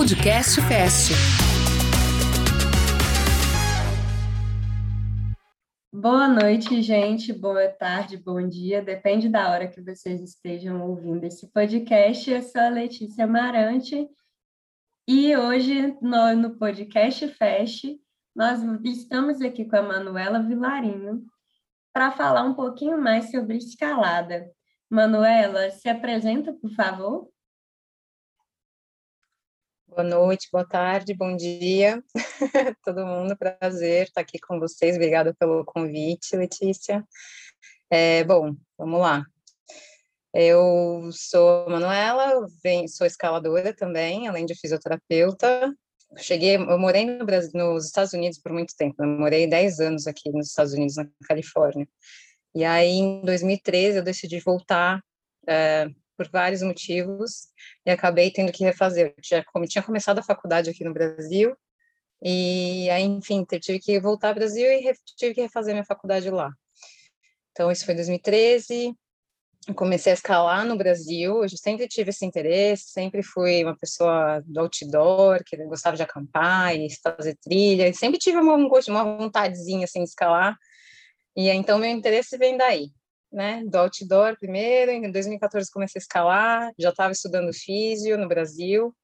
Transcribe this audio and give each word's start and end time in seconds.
Podcast 0.00 0.58
Fest. 0.62 1.10
Boa 5.92 6.26
noite, 6.26 6.80
gente. 6.80 7.34
Boa 7.34 7.68
tarde, 7.68 8.16
bom 8.16 8.48
dia. 8.48 8.80
Depende 8.80 9.28
da 9.28 9.50
hora 9.50 9.68
que 9.68 9.82
vocês 9.82 10.22
estejam 10.22 10.80
ouvindo 10.88 11.24
esse 11.24 11.52
podcast. 11.52 12.30
Eu 12.30 12.40
sou 12.40 12.62
a 12.62 12.70
Letícia 12.70 13.26
Marante 13.26 14.08
e 15.06 15.36
hoje 15.36 15.94
no, 16.00 16.34
no 16.34 16.56
Podcast 16.56 17.28
Fest 17.34 17.84
nós 18.34 18.62
estamos 18.82 19.42
aqui 19.42 19.66
com 19.66 19.76
a 19.76 19.82
Manuela 19.82 20.42
Vilarinho 20.42 21.26
para 21.92 22.10
falar 22.10 22.44
um 22.44 22.54
pouquinho 22.54 22.98
mais 22.98 23.30
sobre 23.30 23.58
escalada. 23.58 24.50
Manuela, 24.88 25.70
se 25.70 25.90
apresenta, 25.90 26.54
por 26.54 26.70
favor. 26.70 27.28
Boa 29.90 30.04
noite, 30.04 30.48
boa 30.52 30.64
tarde, 30.64 31.12
bom 31.12 31.34
dia, 31.34 32.00
todo 32.84 33.04
mundo, 33.04 33.36
prazer 33.36 34.04
estar 34.04 34.20
aqui 34.20 34.38
com 34.38 34.60
vocês, 34.60 34.94
obrigada 34.94 35.34
pelo 35.34 35.64
convite, 35.64 36.36
Letícia. 36.36 37.04
É, 37.90 38.22
bom, 38.22 38.54
vamos 38.78 39.00
lá. 39.00 39.24
Eu 40.32 41.10
sou 41.12 41.68
Manuela, 41.68 42.46
venho, 42.62 42.88
sou 42.88 43.04
escaladora 43.04 43.74
também, 43.74 44.28
além 44.28 44.46
de 44.46 44.54
fisioterapeuta. 44.54 45.74
Cheguei, 46.18 46.54
eu 46.54 46.78
morei 46.78 47.04
no 47.04 47.26
Brasil, 47.26 47.50
nos 47.52 47.86
Estados 47.86 48.12
Unidos 48.12 48.38
por 48.38 48.52
muito 48.52 48.76
tempo, 48.76 49.02
eu 49.02 49.08
morei 49.08 49.48
10 49.48 49.80
anos 49.80 50.06
aqui 50.06 50.30
nos 50.30 50.50
Estados 50.50 50.72
Unidos, 50.72 50.96
na 50.96 51.08
Califórnia. 51.26 51.88
E 52.54 52.64
aí, 52.64 52.92
em 52.92 53.22
2013, 53.22 53.98
eu 53.98 54.04
decidi 54.04 54.38
voltar 54.38 55.02
é, 55.48 55.88
por 56.20 56.28
vários 56.28 56.60
motivos 56.60 57.48
e 57.86 57.90
acabei 57.90 58.30
tendo 58.30 58.52
que 58.52 58.62
refazer. 58.62 59.14
Eu 59.16 59.22
tinha, 59.22 59.44
tinha 59.66 59.82
começado 59.82 60.18
a 60.18 60.22
faculdade 60.22 60.68
aqui 60.68 60.84
no 60.84 60.92
Brasil 60.92 61.56
e 62.22 62.90
aí, 62.90 63.04
enfim, 63.04 63.42
tive 63.58 63.78
que 63.78 63.98
voltar 63.98 64.28
ao 64.28 64.34
Brasil 64.34 64.70
e 64.70 64.92
tive 65.16 65.34
que 65.34 65.40
refazer 65.40 65.72
minha 65.72 65.84
faculdade 65.84 66.28
lá. 66.28 66.52
Então, 67.52 67.70
isso 67.70 67.86
foi 67.86 67.94
2013. 67.94 68.94
Comecei 69.74 70.12
a 70.12 70.14
escalar 70.14 70.66
no 70.66 70.76
Brasil. 70.76 71.42
Eu 71.42 71.48
sempre 71.48 71.88
tive 71.88 72.10
esse 72.10 72.26
interesse, 72.26 72.90
sempre 72.90 73.22
fui 73.22 73.64
uma 73.64 73.76
pessoa 73.78 74.42
do 74.44 74.60
outdoor, 74.60 75.42
que 75.46 75.56
gostava 75.64 75.96
de 75.96 76.02
acampar 76.02 76.76
e 76.76 76.88
fazer 77.02 77.34
trilha. 77.42 77.90
sempre 77.94 78.18
tive 78.18 78.36
uma, 78.36 78.56
uma 78.56 79.16
vontadezinha 79.16 79.84
assim, 79.84 80.04
de 80.04 80.10
escalar. 80.10 80.54
E 81.34 81.48
então, 81.48 81.78
meu 81.78 81.88
interesse 81.88 82.36
vem 82.36 82.58
daí 82.58 82.92
né, 83.32 83.62
do 83.66 83.76
outdoor 83.76 84.36
primeiro, 84.38 84.90
em 84.90 85.10
2014 85.10 85.70
comecei 85.70 85.98
a 85.98 86.02
escalar, 86.02 86.72
já 86.78 86.90
estava 86.90 87.12
estudando 87.12 87.52
físio 87.52 88.18
no 88.18 88.28
Brasil, 88.28 88.94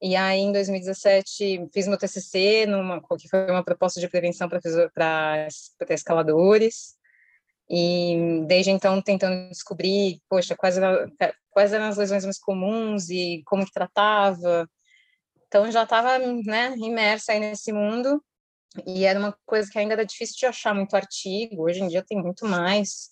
e 0.00 0.14
aí 0.14 0.38
em 0.38 0.52
2017 0.52 1.68
fiz 1.72 1.88
meu 1.88 1.98
TCC, 1.98 2.66
numa, 2.66 3.00
que 3.00 3.28
foi 3.28 3.50
uma 3.50 3.64
proposta 3.64 4.00
de 4.00 4.08
prevenção 4.08 4.48
para 4.48 5.48
escaladores, 5.90 6.96
e 7.68 8.44
desde 8.46 8.70
então 8.70 9.02
tentando 9.02 9.50
descobrir, 9.50 10.22
poxa, 10.28 10.56
quais 10.56 10.78
eram, 10.78 11.10
quais 11.50 11.72
eram 11.72 11.86
as 11.86 11.96
lesões 11.96 12.24
mais 12.24 12.38
comuns 12.38 13.10
e 13.10 13.42
como 13.44 13.64
que 13.64 13.72
tratava, 13.72 14.68
então 15.48 15.70
já 15.70 15.82
estava 15.82 16.18
né, 16.18 16.74
imersa 16.76 17.32
aí 17.32 17.40
nesse 17.40 17.72
mundo, 17.72 18.22
e 18.86 19.04
era 19.04 19.18
uma 19.18 19.36
coisa 19.44 19.68
que 19.70 19.78
ainda 19.78 19.94
era 19.94 20.06
difícil 20.06 20.36
de 20.38 20.46
achar 20.46 20.74
muito 20.74 20.94
artigo, 20.94 21.64
hoje 21.64 21.82
em 21.82 21.88
dia 21.88 22.04
tem 22.06 22.22
muito 22.22 22.46
mais, 22.46 23.10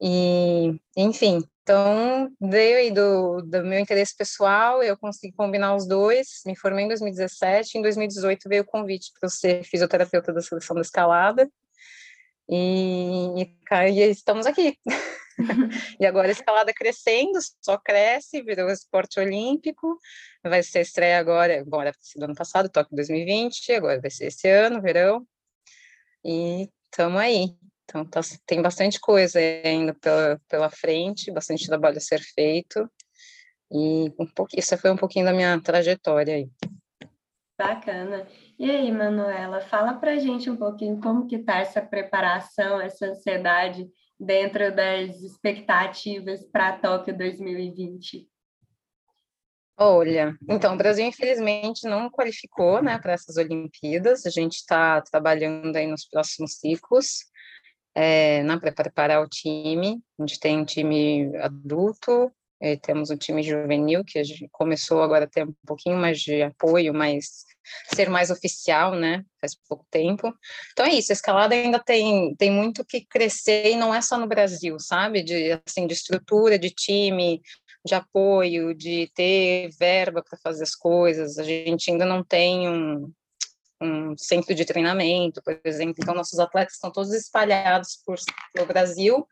e, 0.00 0.80
enfim, 0.96 1.42
então 1.62 2.32
veio 2.40 2.78
aí 2.78 2.90
do, 2.90 3.42
do 3.42 3.64
meu 3.64 3.78
interesse 3.78 4.16
pessoal, 4.16 4.82
eu 4.82 4.96
consegui 4.96 5.32
combinar 5.34 5.76
os 5.76 5.86
dois, 5.86 6.40
me 6.46 6.56
formei 6.56 6.84
em 6.84 6.88
2017, 6.88 7.78
em 7.78 7.82
2018 7.82 8.48
veio 8.48 8.62
o 8.62 8.66
convite 8.66 9.12
para 9.12 9.26
eu 9.26 9.30
ser 9.30 9.62
fisioterapeuta 9.64 10.32
da 10.32 10.40
seleção 10.40 10.74
da 10.74 10.82
escalada, 10.82 11.48
e, 12.48 13.42
e, 13.42 14.00
estamos 14.10 14.46
aqui. 14.46 14.76
e 16.00 16.04
agora 16.04 16.28
a 16.28 16.32
escalada 16.32 16.72
crescendo, 16.72 17.38
só 17.62 17.78
cresce, 17.78 18.42
virou 18.42 18.68
esporte 18.70 19.20
olímpico, 19.20 19.98
vai 20.42 20.62
ser 20.62 20.80
estreia 20.80 21.18
agora, 21.18 21.52
era 21.52 21.64
do 22.16 22.24
ano 22.24 22.34
passado, 22.34 22.68
Tóquio 22.68 22.96
2020, 22.96 23.72
agora 23.72 24.00
vai 24.00 24.10
ser 24.10 24.26
esse 24.26 24.48
ano, 24.48 24.82
verão, 24.82 25.24
e 26.24 26.68
estamos 26.90 27.20
aí. 27.20 27.54
Então, 27.90 28.04
tá, 28.04 28.20
tem 28.46 28.62
bastante 28.62 29.00
coisa 29.00 29.40
ainda 29.40 29.92
pela, 29.94 30.40
pela 30.48 30.70
frente, 30.70 31.32
bastante 31.32 31.66
trabalho 31.66 31.96
a 31.96 32.00
ser 32.00 32.20
feito. 32.20 32.88
E 33.72 34.12
um 34.18 34.26
isso 34.56 34.78
foi 34.78 34.92
um 34.92 34.96
pouquinho 34.96 35.24
da 35.24 35.32
minha 35.32 35.60
trajetória 35.60 36.36
aí. 36.36 36.50
Bacana. 37.58 38.26
E 38.58 38.70
aí, 38.70 38.90
Manuela, 38.92 39.60
fala 39.60 39.94
pra 39.94 40.18
gente 40.18 40.48
um 40.48 40.56
pouquinho 40.56 41.00
como 41.00 41.26
que 41.26 41.40
tá 41.40 41.58
essa 41.58 41.82
preparação, 41.82 42.80
essa 42.80 43.06
ansiedade 43.06 43.90
dentro 44.18 44.74
das 44.74 45.20
expectativas 45.22 46.44
para 46.44 46.78
Tóquio 46.78 47.16
2020. 47.16 48.28
Olha, 49.76 50.36
então, 50.48 50.74
o 50.74 50.76
Brasil 50.76 51.06
infelizmente 51.06 51.88
não 51.88 52.10
qualificou, 52.10 52.82
né, 52.82 52.98
para 52.98 53.14
essas 53.14 53.36
Olimpíadas. 53.36 54.26
A 54.26 54.30
gente 54.30 54.56
está 54.56 55.00
trabalhando 55.00 55.74
aí 55.74 55.86
nos 55.86 56.06
próximos 56.06 56.58
ciclos 56.58 57.29
é, 57.94 58.42
né, 58.42 58.58
para 58.58 58.72
preparar 58.72 59.22
o 59.22 59.28
time. 59.28 60.00
A 60.18 60.26
gente 60.26 60.40
tem 60.40 60.58
um 60.58 60.64
time 60.64 61.36
adulto, 61.38 62.32
é, 62.60 62.76
temos 62.76 63.10
um 63.10 63.16
time 63.16 63.42
juvenil, 63.42 64.04
que 64.04 64.22
começou 64.52 65.02
agora 65.02 65.24
a 65.24 65.28
ter 65.28 65.46
um 65.46 65.54
pouquinho 65.66 65.96
mais 65.96 66.20
de 66.20 66.42
apoio, 66.42 66.92
mas 66.92 67.44
ser 67.94 68.10
mais 68.10 68.30
oficial, 68.30 68.94
né? 68.94 69.24
Faz 69.40 69.56
pouco 69.68 69.86
tempo. 69.90 70.32
Então 70.72 70.84
é 70.84 70.90
isso, 70.90 71.10
a 71.12 71.14
escalada 71.14 71.54
ainda 71.54 71.78
tem, 71.78 72.34
tem 72.36 72.50
muito 72.50 72.84
que 72.84 73.06
crescer 73.06 73.70
e 73.70 73.76
não 73.76 73.94
é 73.94 74.02
só 74.02 74.18
no 74.18 74.26
Brasil, 74.26 74.78
sabe? 74.78 75.22
De, 75.22 75.52
assim, 75.66 75.86
de 75.86 75.94
estrutura, 75.94 76.58
de 76.58 76.70
time, 76.70 77.40
de 77.84 77.94
apoio, 77.94 78.74
de 78.74 79.10
ter 79.14 79.70
verba 79.78 80.22
para 80.22 80.38
fazer 80.42 80.64
as 80.64 80.74
coisas. 80.74 81.38
A 81.38 81.42
gente 81.42 81.90
ainda 81.90 82.04
não 82.04 82.22
tem 82.22 82.68
um, 82.68 83.10
um 83.80 84.16
centro 84.16 84.54
de 84.54 84.64
treinamento, 84.64 85.42
por 85.42 85.58
exemplo. 85.64 85.96
Então, 85.98 86.14
nossos 86.14 86.38
atletas 86.38 86.74
estão 86.74 86.90
todos 86.90 87.12
espalhados 87.12 88.00
por, 88.04 88.18
pelo 88.52 88.66
Brasil, 88.66 89.26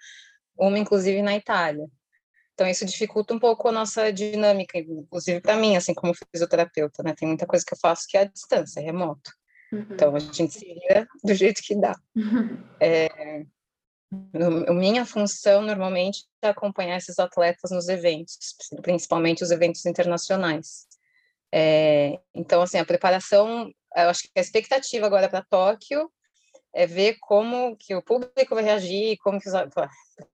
uma 0.59 0.79
inclusive 0.79 1.23
na 1.23 1.37
Itália. 1.37 1.87
Então, 2.55 2.67
isso 2.67 2.85
dificulta 2.85 3.33
um 3.33 3.39
pouco 3.39 3.69
a 3.69 3.73
nossa 3.73 4.13
dinâmica, 4.13 4.79
inclusive 4.79 5.41
para 5.41 5.57
mim, 5.57 5.77
assim, 5.77 5.95
como 5.95 6.13
fisioterapeuta, 6.13 7.05
né? 7.05 7.15
Tem 7.15 7.29
muita 7.29 7.47
coisa 7.47 7.65
que 7.65 7.73
eu 7.73 7.79
faço 7.79 8.07
que 8.09 8.17
é 8.17 8.23
à 8.23 8.25
distância, 8.25 8.81
é 8.81 8.83
remoto. 8.83 9.31
Uhum. 9.73 9.87
Então, 9.91 10.17
a 10.17 10.19
gente 10.19 10.55
se 10.55 10.65
vira 10.65 11.07
do 11.23 11.35
jeito 11.35 11.63
que 11.63 11.77
dá. 11.77 11.95
Uhum. 12.17 12.59
É, 12.81 13.45
minha 14.73 15.05
função, 15.05 15.63
normalmente, 15.63 16.25
é 16.43 16.49
acompanhar 16.49 16.97
esses 16.97 17.19
atletas 17.19 17.71
nos 17.71 17.89
eventos, 17.89 18.37
principalmente 18.83 19.45
os 19.45 19.51
eventos 19.51 19.85
internacionais. 19.87 20.87
É, 21.53 22.19
então, 22.35 22.63
assim, 22.63 22.79
a 22.79 22.85
preparação 22.85 23.71
eu 24.05 24.11
acho 24.11 24.23
que 24.23 24.31
a 24.37 24.41
expectativa 24.41 25.07
agora 25.07 25.29
para 25.29 25.45
Tóquio 25.45 26.11
é 26.75 26.87
ver 26.87 27.17
como 27.21 27.77
que 27.77 27.95
o 27.95 28.03
público 28.03 28.55
vai 28.55 28.63
reagir, 28.63 29.17
como 29.19 29.41
que 29.41 29.49
os, 29.49 29.55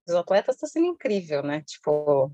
os 0.07 0.15
atletas 0.15 0.57
está 0.57 0.67
sendo 0.67 0.87
incrível, 0.87 1.43
né? 1.43 1.63
Tipo, 1.63 2.33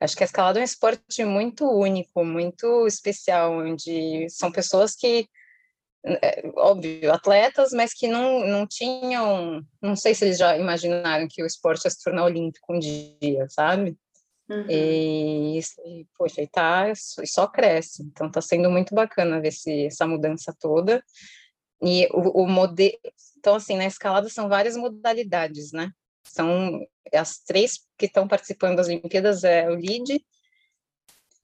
acho 0.00 0.16
que 0.16 0.24
a 0.24 0.26
escalada 0.26 0.58
é 0.58 0.62
um 0.62 0.64
esporte 0.64 1.24
muito 1.24 1.64
único, 1.68 2.24
muito 2.24 2.86
especial, 2.86 3.52
onde 3.58 4.28
são 4.30 4.50
pessoas 4.50 4.94
que, 4.94 5.28
é, 6.04 6.42
óbvio, 6.56 7.12
atletas, 7.12 7.72
mas 7.72 7.92
que 7.92 8.08
não, 8.08 8.46
não 8.46 8.66
tinham, 8.66 9.62
não 9.82 9.96
sei 9.96 10.14
se 10.14 10.24
eles 10.24 10.38
já 10.38 10.56
imaginaram 10.56 11.28
que 11.28 11.42
o 11.42 11.46
esporte 11.46 11.84
ia 11.84 11.90
se 11.90 12.02
tornar 12.02 12.24
olímpico 12.24 12.72
um 12.72 12.78
dia, 12.78 13.46
sabe? 13.48 13.96
Uhum. 14.48 14.66
E, 14.68 15.58
e, 15.58 16.06
poxa, 16.16 16.40
e 16.40 16.46
tá, 16.46 16.90
e 16.90 17.26
só 17.26 17.46
cresce. 17.48 18.02
Então, 18.02 18.30
tá 18.30 18.40
sendo 18.40 18.70
muito 18.70 18.94
bacana 18.94 19.40
ver 19.40 19.48
esse, 19.48 19.86
essa 19.86 20.06
mudança 20.06 20.54
toda. 20.58 21.02
E 21.82 22.08
o, 22.12 22.42
o 22.42 22.48
modelo. 22.48 22.96
Então, 23.38 23.56
assim, 23.56 23.76
na 23.76 23.86
escalada 23.86 24.28
são 24.28 24.48
várias 24.48 24.76
modalidades, 24.76 25.72
né? 25.72 25.90
São 26.24 26.80
as 27.12 27.38
três 27.38 27.80
que 27.98 28.06
estão 28.06 28.26
participando 28.26 28.76
das 28.76 28.86
Olimpíadas 28.86 29.44
é 29.44 29.68
o 29.68 29.74
lead. 29.74 30.24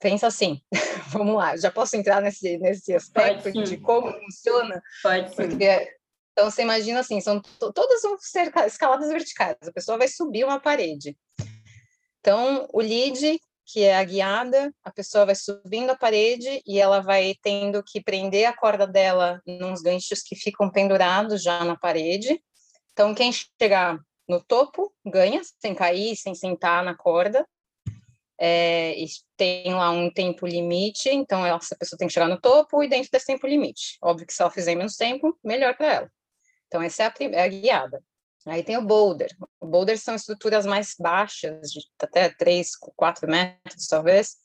Pensa 0.00 0.26
assim, 0.26 0.60
vamos 1.10 1.36
lá, 1.36 1.56
já 1.56 1.70
posso 1.70 1.96
entrar 1.96 2.20
nesse, 2.20 2.58
nesse 2.58 2.94
aspecto 2.94 3.52
de 3.52 3.76
como 3.76 4.12
funciona? 4.12 4.82
Pode 5.00 5.28
sim. 5.28 5.36
Porque, 5.36 5.96
então, 6.32 6.50
você 6.50 6.62
imagina 6.62 7.00
assim, 7.00 7.20
são 7.20 7.40
todas 7.40 8.02
vão 8.02 8.18
ser 8.18 8.52
escaladas 8.66 9.08
verticais, 9.08 9.56
a 9.62 9.72
pessoa 9.72 9.98
vai 9.98 10.08
subir 10.08 10.44
uma 10.44 10.58
parede. 10.58 11.16
Então, 12.22 12.68
o 12.72 12.80
lead, 12.80 13.40
que 13.66 13.82
é 13.82 13.96
a 13.96 14.04
guiada, 14.04 14.72
a 14.84 14.92
pessoa 14.92 15.26
vai 15.26 15.34
subindo 15.34 15.90
a 15.90 15.96
parede 15.96 16.62
e 16.64 16.78
ela 16.78 17.00
vai 17.00 17.34
tendo 17.42 17.82
que 17.82 18.00
prender 18.00 18.46
a 18.46 18.56
corda 18.56 18.86
dela 18.86 19.42
nos 19.44 19.82
ganchos 19.82 20.22
que 20.22 20.36
ficam 20.36 20.70
pendurados 20.70 21.42
já 21.42 21.64
na 21.64 21.76
parede. 21.76 22.40
Então, 22.92 23.12
quem 23.12 23.32
chegar 23.32 23.98
no 24.28 24.40
topo 24.40 24.94
ganha, 25.04 25.40
sem 25.58 25.74
cair, 25.74 26.14
sem 26.16 26.32
sentar 26.32 26.84
na 26.84 26.94
corda. 26.94 27.44
é, 28.38 28.94
tem 29.36 29.74
lá 29.74 29.90
um 29.90 30.10
tempo 30.10 30.46
limite, 30.46 31.08
então 31.10 31.44
essa 31.44 31.76
pessoa 31.76 31.98
tem 31.98 32.08
que 32.08 32.14
chegar 32.14 32.28
no 32.28 32.40
topo 32.40 32.82
e 32.82 32.88
dentro 32.88 33.10
desse 33.10 33.26
tempo 33.26 33.46
limite. 33.46 33.98
Óbvio 34.02 34.26
que 34.26 34.32
se 34.32 34.42
ela 34.42 34.50
fizer 34.50 34.74
menos 34.76 34.96
tempo, 34.96 35.36
melhor 35.44 35.76
para 35.76 35.92
ela. 35.92 36.12
Então, 36.68 36.82
essa 36.82 37.02
é 37.02 37.06
a, 37.06 37.14
é 37.32 37.42
a, 37.42 37.48
guiada. 37.48 38.02
Aí 38.46 38.62
tem 38.62 38.76
o 38.76 38.82
boulder. 38.82 39.30
O 39.60 39.66
boulder 39.66 39.98
são 39.98 40.14
estruturas 40.14 40.66
mais 40.66 40.94
baixas, 40.98 41.70
de 41.70 41.80
até 42.00 42.28
3, 42.28 42.76
4 42.96 43.28
metros, 43.28 43.86
talvez. 43.86 44.36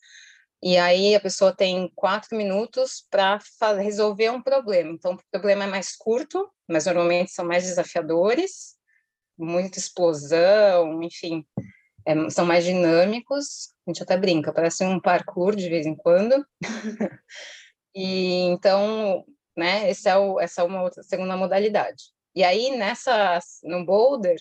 E 0.61 0.77
aí 0.77 1.15
a 1.15 1.19
pessoa 1.19 1.55
tem 1.55 1.91
quatro 1.95 2.35
minutos 2.35 3.05
para 3.09 3.39
resolver 3.79 4.31
um 4.31 4.41
problema. 4.41 4.91
Então, 4.91 5.13
o 5.13 5.19
problema 5.31 5.65
é 5.65 5.67
mais 5.67 5.95
curto, 5.95 6.49
mas 6.67 6.85
normalmente 6.85 7.31
são 7.31 7.45
mais 7.45 7.63
desafiadores, 7.63 8.75
muita 9.37 9.77
explosão, 9.77 11.01
enfim, 11.03 11.45
é, 12.05 12.29
são 12.29 12.45
mais 12.45 12.65
dinâmicos. 12.65 13.73
A 13.85 13.91
gente 13.91 14.03
até 14.03 14.17
brinca, 14.17 14.53
parece 14.53 14.83
um 14.83 14.99
parkour 14.99 15.55
de 15.55 15.69
vez 15.69 15.85
em 15.85 15.95
quando. 15.95 16.45
e 17.95 18.41
então, 18.49 19.23
né, 19.55 19.89
esse 19.89 20.09
é 20.09 20.17
o, 20.17 20.39
essa 20.39 20.61
é 20.61 20.63
uma 20.63 20.81
outra, 20.81 21.03
segunda 21.03 21.37
modalidade. 21.37 22.16
E 22.37 22.43
aí, 22.43 22.77
nessa, 22.77 23.39
no 23.63 23.83
boulder, 23.83 24.37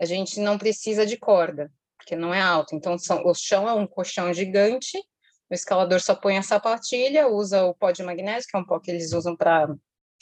a 0.00 0.04
gente 0.04 0.40
não 0.40 0.58
precisa 0.58 1.06
de 1.06 1.16
corda, 1.16 1.70
porque 1.96 2.16
não 2.16 2.34
é 2.34 2.40
alto. 2.40 2.74
Então, 2.74 2.98
são, 2.98 3.24
o 3.24 3.32
chão 3.32 3.68
é 3.68 3.72
um 3.72 3.86
colchão 3.86 4.34
gigante, 4.34 4.98
o 5.48 5.54
escalador 5.54 6.00
só 6.00 6.16
põe 6.16 6.36
a 6.36 6.42
sapatilha, 6.42 7.28
usa 7.28 7.64
o 7.64 7.72
pó 7.76 7.92
de 7.92 8.02
magnésio, 8.02 8.50
que 8.50 8.56
é 8.56 8.60
um 8.60 8.66
pó 8.66 8.80
que 8.80 8.90
eles 8.90 9.12
usam 9.12 9.36
para 9.36 9.72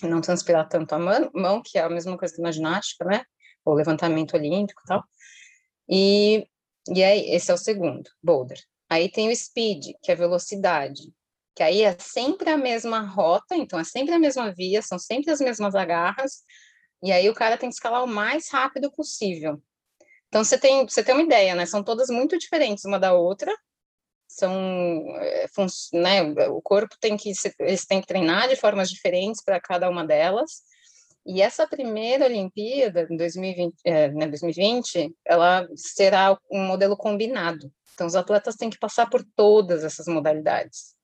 não 0.02 0.20
transpirar 0.20 0.68
tanto 0.68 0.94
a 0.94 0.98
mão, 1.32 1.62
que 1.64 1.78
é 1.78 1.84
a 1.84 1.88
mesma 1.88 2.18
coisa 2.18 2.34
que 2.34 2.42
na 2.42 2.52
ginástica, 2.52 3.06
né? 3.06 3.24
O 3.64 3.72
levantamento 3.72 4.34
olímpico 4.34 4.82
e 4.84 4.86
tal. 4.86 5.02
E, 5.88 6.46
e 6.94 7.02
aí, 7.02 7.30
esse 7.30 7.50
é 7.50 7.54
o 7.54 7.56
segundo, 7.56 8.10
boulder. 8.22 8.58
Aí 8.90 9.10
tem 9.10 9.30
o 9.30 9.34
speed, 9.34 9.94
que 10.02 10.12
é 10.12 10.14
velocidade, 10.14 11.14
que 11.54 11.62
aí 11.62 11.80
é 11.80 11.96
sempre 11.98 12.50
a 12.50 12.58
mesma 12.58 13.00
rota, 13.00 13.56
então 13.56 13.80
é 13.80 13.84
sempre 13.84 14.14
a 14.14 14.18
mesma 14.18 14.52
via, 14.52 14.82
são 14.82 14.98
sempre 14.98 15.30
as 15.30 15.40
mesmas 15.40 15.74
agarras, 15.74 16.44
e 17.02 17.12
aí 17.12 17.28
o 17.28 17.34
cara 17.34 17.56
tem 17.56 17.68
que 17.68 17.74
escalar 17.74 18.02
o 18.02 18.08
mais 18.08 18.50
rápido 18.50 18.90
possível. 18.90 19.60
Então 20.28 20.42
você 20.44 20.58
tem, 20.58 20.86
você 20.86 21.02
tem 21.02 21.14
uma 21.14 21.24
ideia, 21.24 21.54
né? 21.54 21.66
São 21.66 21.82
todas 21.82 22.08
muito 22.08 22.38
diferentes 22.38 22.84
uma 22.84 22.98
da 22.98 23.12
outra, 23.12 23.54
são 24.26 24.52
é, 25.20 25.46
né, 25.94 26.22
o 26.48 26.60
corpo 26.60 26.96
tem 27.00 27.16
que 27.16 27.32
eles 27.60 27.86
têm 27.86 28.00
que 28.00 28.06
treinar 28.06 28.48
de 28.48 28.56
formas 28.56 28.90
diferentes 28.90 29.42
para 29.42 29.60
cada 29.60 29.88
uma 29.88 30.04
delas. 30.04 30.62
E 31.24 31.42
essa 31.42 31.66
primeira 31.66 32.26
Olimpíada 32.26 33.06
em 33.10 33.16
2020, 33.16 33.74
é, 33.84 34.08
né, 34.10 34.26
2020 34.28 35.14
ela 35.24 35.66
será 35.74 36.38
um 36.50 36.64
modelo 36.66 36.96
combinado. 36.96 37.72
Então 37.94 38.06
os 38.06 38.14
atletas 38.14 38.56
têm 38.56 38.70
que 38.70 38.78
passar 38.78 39.08
por 39.08 39.24
todas 39.34 39.84
essas 39.84 40.06
modalidades. 40.06 40.94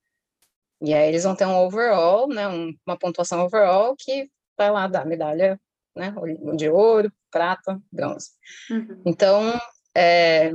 E 0.80 0.92
aí 0.92 1.08
eles 1.08 1.24
vão 1.24 1.34
ter 1.34 1.46
um 1.46 1.56
overall 1.56 2.28
né? 2.28 2.48
Um, 2.48 2.74
uma 2.86 2.98
pontuação 2.98 3.44
overall 3.44 3.96
que 3.96 4.28
vai 4.56 4.70
lá 4.70 4.86
dar 4.86 5.06
medalha 5.06 5.60
né 5.94 6.14
de 6.56 6.68
ouro 6.68 7.12
prata 7.30 7.80
bronze 7.90 8.30
uhum. 8.70 9.02
então 9.06 9.60
é, 9.94 10.52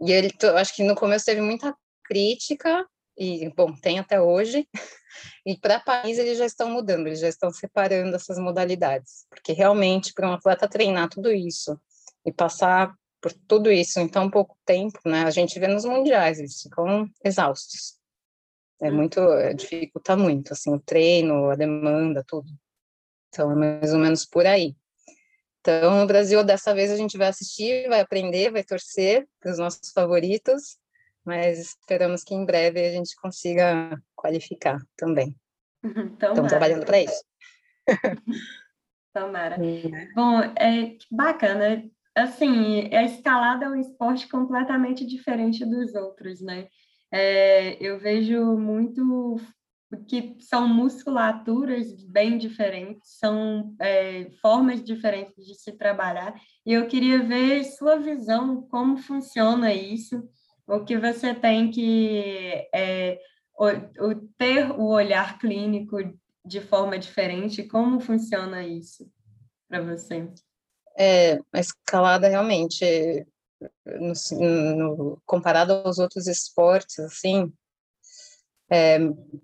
e 0.00 0.12
ele, 0.12 0.30
acho 0.56 0.74
que 0.74 0.84
no 0.84 0.94
começo 0.94 1.24
teve 1.24 1.40
muita 1.40 1.76
crítica, 2.04 2.86
e, 3.16 3.52
bom, 3.54 3.74
tem 3.74 3.98
até 3.98 4.20
hoje, 4.20 4.66
e 5.44 5.56
para 5.58 5.80
país 5.80 6.18
eles 6.18 6.38
já 6.38 6.46
estão 6.46 6.70
mudando, 6.70 7.06
eles 7.06 7.20
já 7.20 7.28
estão 7.28 7.50
separando 7.50 8.14
essas 8.14 8.38
modalidades, 8.38 9.26
porque 9.28 9.52
realmente, 9.52 10.12
para 10.14 10.28
um 10.28 10.32
atleta 10.32 10.68
treinar 10.68 11.08
tudo 11.08 11.32
isso 11.32 11.78
e 12.24 12.32
passar 12.32 12.94
por 13.20 13.32
tudo 13.32 13.70
isso 13.72 13.98
em 13.98 14.08
tão 14.08 14.30
pouco 14.30 14.56
tempo, 14.64 15.00
né, 15.04 15.24
a 15.24 15.30
gente 15.30 15.58
vê 15.58 15.66
nos 15.66 15.84
mundiais, 15.84 16.38
eles 16.38 16.62
ficam 16.62 17.08
exaustos. 17.24 17.98
É 18.80 18.88
hum. 18.88 18.94
muito, 18.94 19.18
é, 19.18 19.52
dificulta 19.52 20.16
muito, 20.16 20.52
assim, 20.52 20.72
o 20.72 20.78
treino, 20.78 21.50
a 21.50 21.56
demanda, 21.56 22.24
tudo. 22.24 22.48
Então, 23.28 23.50
é 23.50 23.54
mais 23.54 23.92
ou 23.92 23.98
menos 23.98 24.24
por 24.24 24.46
aí. 24.46 24.74
Então, 25.60 26.00
no 26.00 26.06
Brasil, 26.06 26.42
dessa 26.44 26.74
vez 26.74 26.90
a 26.90 26.96
gente 26.96 27.18
vai 27.18 27.28
assistir, 27.28 27.88
vai 27.88 28.00
aprender, 28.00 28.50
vai 28.50 28.62
torcer 28.62 29.28
para 29.40 29.52
os 29.52 29.58
nossos 29.58 29.92
favoritos 29.92 30.78
mas 31.28 31.58
esperamos 31.58 32.24
que 32.24 32.34
em 32.34 32.46
breve 32.46 32.80
a 32.80 32.90
gente 32.90 33.14
consiga 33.16 34.00
qualificar 34.16 34.78
também. 34.96 35.36
Estamos 36.14 36.48
trabalhando 36.48 36.86
para 36.86 37.02
isso. 37.02 37.22
Tomara. 39.12 39.56
É. 39.56 40.12
Bom, 40.14 40.40
é 40.58 40.96
bacana. 41.10 41.84
Assim, 42.14 42.92
a 42.94 43.04
escalada 43.04 43.66
é 43.66 43.68
um 43.68 43.76
esporte 43.76 44.26
completamente 44.26 45.06
diferente 45.06 45.66
dos 45.66 45.94
outros, 45.94 46.40
né? 46.40 46.68
É, 47.12 47.76
eu 47.78 47.98
vejo 47.98 48.56
muito 48.56 49.36
que 50.06 50.36
são 50.40 50.68
musculaturas 50.68 52.04
bem 52.04 52.36
diferentes, 52.36 53.18
são 53.18 53.74
é, 53.80 54.30
formas 54.42 54.84
diferentes 54.84 55.46
de 55.46 55.54
se 55.54 55.72
trabalhar, 55.72 56.34
e 56.64 56.72
eu 56.72 56.86
queria 56.86 57.22
ver 57.22 57.64
sua 57.64 57.96
visão, 57.96 58.62
como 58.62 58.98
funciona 58.98 59.72
isso, 59.72 60.22
o 60.66 60.84
que 60.84 60.98
você 60.98 61.34
tem 61.34 61.70
que 61.70 62.68
é, 62.74 63.18
o, 63.58 63.66
o, 64.06 64.14
ter 64.36 64.70
o 64.72 64.88
olhar 64.88 65.38
clínico 65.38 65.96
de 66.44 66.60
forma 66.60 66.98
diferente, 66.98 67.62
como 67.62 68.00
funciona 68.00 68.62
isso 68.66 69.10
para 69.68 69.80
você? 69.80 70.28
É, 70.98 71.38
a 71.52 71.60
escalada 71.60 72.28
realmente, 72.28 72.84
no, 73.86 74.12
no, 74.76 75.22
comparado 75.24 75.72
aos 75.72 75.98
outros 75.98 76.26
esportes, 76.26 76.98
assim, 76.98 77.52
é, 78.70 78.98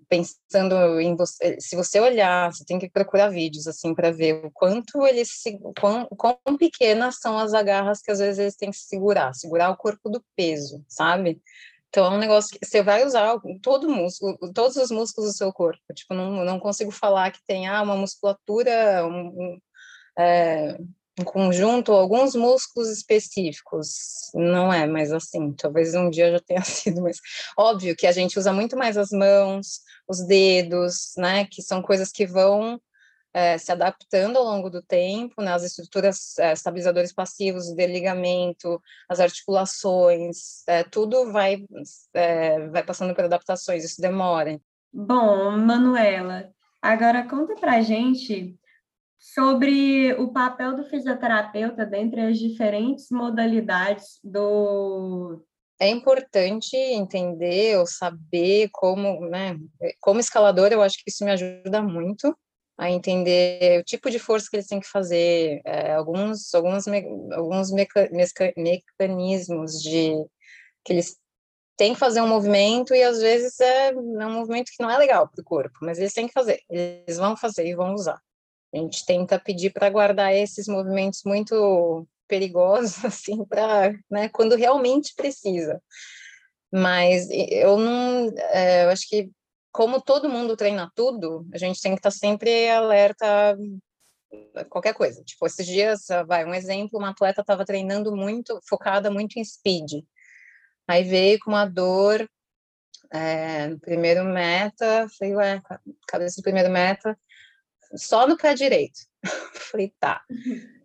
pensando 0.07 0.99
em 0.99 1.15
você, 1.15 1.59
se 1.59 1.75
você 1.75 1.99
olhar, 1.99 2.51
você 2.53 2.63
tem 2.63 2.77
que 2.77 2.89
procurar 2.89 3.29
vídeos 3.29 3.67
assim 3.67 3.93
para 3.95 4.11
ver 4.11 4.45
o 4.45 4.51
quanto 4.51 5.05
eles 5.05 5.29
se, 5.41 5.59
quão, 5.79 6.07
quão 6.09 6.57
pequenas 6.57 7.19
são 7.19 7.37
as 7.37 7.53
agarras 7.53 8.01
que 8.01 8.11
às 8.11 8.19
vezes 8.19 8.39
eles 8.39 8.55
têm 8.55 8.69
que 8.71 8.77
segurar, 8.77 9.33
segurar 9.33 9.71
o 9.71 9.77
corpo 9.77 10.09
do 10.09 10.23
peso, 10.35 10.83
sabe? 10.87 11.41
Então 11.89 12.05
é 12.05 12.09
um 12.09 12.19
negócio 12.19 12.59
que 12.59 12.65
você 12.65 12.83
vai 12.83 13.05
usar 13.05 13.39
todo 13.63 13.89
músculo, 13.89 14.37
todos 14.53 14.75
os 14.75 14.91
músculos 14.91 15.31
do 15.31 15.37
seu 15.37 15.53
corpo. 15.53 15.81
Tipo, 15.93 16.13
não, 16.13 16.43
não 16.43 16.59
consigo 16.59 16.91
falar 16.91 17.31
que 17.31 17.39
tem 17.47 17.67
ah, 17.67 17.81
uma 17.81 17.95
musculatura, 17.95 19.07
um, 19.07 19.27
um, 19.27 19.61
é, 20.19 20.77
um 21.19 21.23
conjunto, 21.23 21.91
alguns 21.91 22.35
músculos 22.35 22.89
específicos. 22.89 24.31
Não 24.33 24.71
é, 24.71 24.85
mas 24.85 25.11
assim, 25.11 25.53
talvez 25.53 25.95
um 25.95 26.09
dia 26.09 26.31
já 26.31 26.39
tenha 26.39 26.61
sido, 26.63 27.01
mas 27.01 27.19
óbvio 27.57 27.95
que 27.95 28.07
a 28.07 28.11
gente 28.11 28.37
usa 28.37 28.51
muito 28.51 28.77
mais 28.77 28.97
as 28.97 29.11
mãos, 29.11 29.79
os 30.07 30.25
dedos, 30.25 31.13
né, 31.17 31.45
que 31.45 31.61
são 31.61 31.81
coisas 31.81 32.11
que 32.11 32.25
vão 32.25 32.79
é, 33.33 33.57
se 33.57 33.71
adaptando 33.71 34.37
ao 34.37 34.45
longo 34.45 34.69
do 34.69 34.81
tempo, 34.81 35.41
né, 35.41 35.53
as 35.53 35.63
estruturas 35.63 36.37
é, 36.37 36.53
estabilizadores 36.53 37.13
passivos, 37.13 37.69
o 37.69 37.75
deligamento, 37.75 38.81
as 39.09 39.19
articulações, 39.19 40.63
é, 40.67 40.83
tudo 40.83 41.31
vai, 41.31 41.65
é, 42.13 42.67
vai 42.67 42.83
passando 42.83 43.13
por 43.15 43.23
adaptações, 43.23 43.83
isso 43.83 44.01
demora. 44.01 44.59
Bom, 44.93 45.51
Manuela, 45.57 46.49
agora 46.81 47.27
conta 47.27 47.55
pra 47.55 47.81
gente 47.81 48.57
sobre 49.33 50.13
o 50.13 50.31
papel 50.31 50.75
do 50.75 50.83
fisioterapeuta 50.83 51.83
dentre 51.83 52.21
as 52.21 52.37
diferentes 52.37 53.07
modalidades 53.09 54.19
do. 54.23 55.43
É 55.79 55.89
importante 55.89 56.77
entender 56.77 57.77
ou 57.79 57.87
saber 57.87 58.69
como, 58.71 59.19
né? 59.27 59.57
Como 59.99 60.19
escalador, 60.19 60.71
eu 60.71 60.81
acho 60.81 60.97
que 60.97 61.09
isso 61.09 61.25
me 61.25 61.31
ajuda 61.31 61.81
muito 61.81 62.37
a 62.77 62.91
entender 62.91 63.79
o 63.79 63.83
tipo 63.83 64.11
de 64.11 64.19
força 64.19 64.47
que 64.49 64.57
eles 64.57 64.67
têm 64.67 64.79
que 64.79 64.87
fazer, 64.87 65.61
é, 65.65 65.93
alguns, 65.93 66.53
alguns, 66.53 66.85
alguns 67.33 67.71
meca, 67.71 68.09
mecanismos 68.55 69.81
de 69.81 70.13
que 70.83 70.93
eles 70.93 71.17
têm 71.77 71.93
que 71.93 71.99
fazer 71.99 72.21
um 72.21 72.27
movimento 72.27 72.93
e 72.93 73.01
às 73.01 73.19
vezes 73.19 73.59
é, 73.59 73.89
é 73.89 73.95
um 73.95 74.33
movimento 74.33 74.71
que 74.75 74.83
não 74.83 74.91
é 74.91 74.97
legal 74.97 75.27
para 75.27 75.41
o 75.41 75.45
corpo, 75.45 75.79
mas 75.81 75.97
eles 75.97 76.13
têm 76.13 76.27
que 76.27 76.33
fazer, 76.33 76.59
eles 76.69 77.17
vão 77.17 77.35
fazer 77.35 77.65
e 77.65 77.75
vão 77.75 77.93
usar. 77.93 78.21
A 78.75 78.77
gente 78.81 79.05
tenta 79.05 79.39
pedir 79.39 79.71
para 79.71 79.89
guardar 79.89 80.35
esses 80.35 80.67
movimentos 80.67 81.21
muito 81.25 82.05
perigosos, 82.27 83.03
assim, 83.05 83.45
para, 83.45 83.97
né, 84.11 84.27
quando 84.29 84.55
realmente 84.55 85.13
precisa. 85.15 85.81
Mas 86.71 87.29
eu 87.31 87.77
não, 87.77 88.33
é, 88.37 88.83
eu 88.83 88.89
acho 88.89 89.07
que 89.07 89.31
como 89.71 90.01
todo 90.01 90.29
mundo 90.29 90.57
treina 90.57 90.91
tudo, 90.95 91.47
a 91.53 91.57
gente 91.57 91.81
tem 91.81 91.93
que 91.93 91.99
estar 91.99 92.11
tá 92.11 92.15
sempre 92.15 92.69
alerta 92.69 93.57
qualquer 94.69 94.93
coisa. 94.93 95.23
Tipo, 95.23 95.45
esses 95.45 95.65
dias, 95.65 96.07
vai, 96.27 96.45
um 96.45 96.53
exemplo, 96.53 96.99
uma 96.99 97.09
atleta 97.09 97.41
estava 97.41 97.65
treinando 97.65 98.15
muito, 98.15 98.59
focada 98.67 99.09
muito 99.09 99.37
em 99.37 99.43
speed. 99.43 100.03
Aí 100.87 101.03
veio 101.03 101.39
com 101.39 101.51
uma 101.51 101.65
dor, 101.65 102.29
é, 103.11 103.75
primeiro 103.77 104.23
meta, 104.25 105.07
falei, 105.17 105.35
ué, 105.35 105.61
cabeça 106.07 106.41
do 106.41 106.43
primeiro 106.43 106.69
meta, 106.69 107.17
só 107.97 108.27
no 108.27 108.37
pé 108.37 108.53
direito. 108.53 108.99
Falei, 109.71 109.93
tá. 109.99 110.21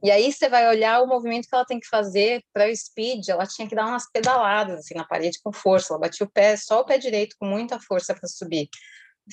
E 0.02 0.10
aí 0.10 0.32
você 0.32 0.48
vai 0.48 0.68
olhar 0.68 1.02
o 1.02 1.06
movimento 1.06 1.48
que 1.48 1.54
ela 1.54 1.64
tem 1.64 1.78
que 1.78 1.88
fazer 1.88 2.42
para 2.52 2.70
o 2.70 2.76
speed, 2.76 3.28
ela 3.28 3.46
tinha 3.46 3.68
que 3.68 3.74
dar 3.74 3.86
umas 3.86 4.10
pedaladas 4.10 4.80
assim 4.80 4.94
na 4.94 5.04
parede 5.04 5.38
com 5.42 5.52
força, 5.52 5.92
ela 5.92 6.00
batia 6.00 6.26
o 6.26 6.30
pé, 6.30 6.56
só 6.56 6.80
o 6.80 6.84
pé 6.84 6.98
direito 6.98 7.36
com 7.38 7.46
muita 7.46 7.78
força 7.80 8.14
para 8.14 8.28
subir. 8.28 8.68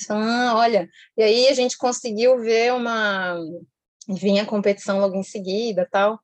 Ah, 0.09 0.53
olha, 0.55 0.87
e 1.15 1.23
aí 1.23 1.47
a 1.47 1.53
gente 1.53 1.77
conseguiu 1.77 2.37
ver 2.39 2.73
uma 2.73 3.39
vinha 4.07 4.43
a 4.43 4.45
competição 4.45 4.99
logo 4.99 5.15
em 5.15 5.23
seguida, 5.23 5.87
tal. 5.91 6.19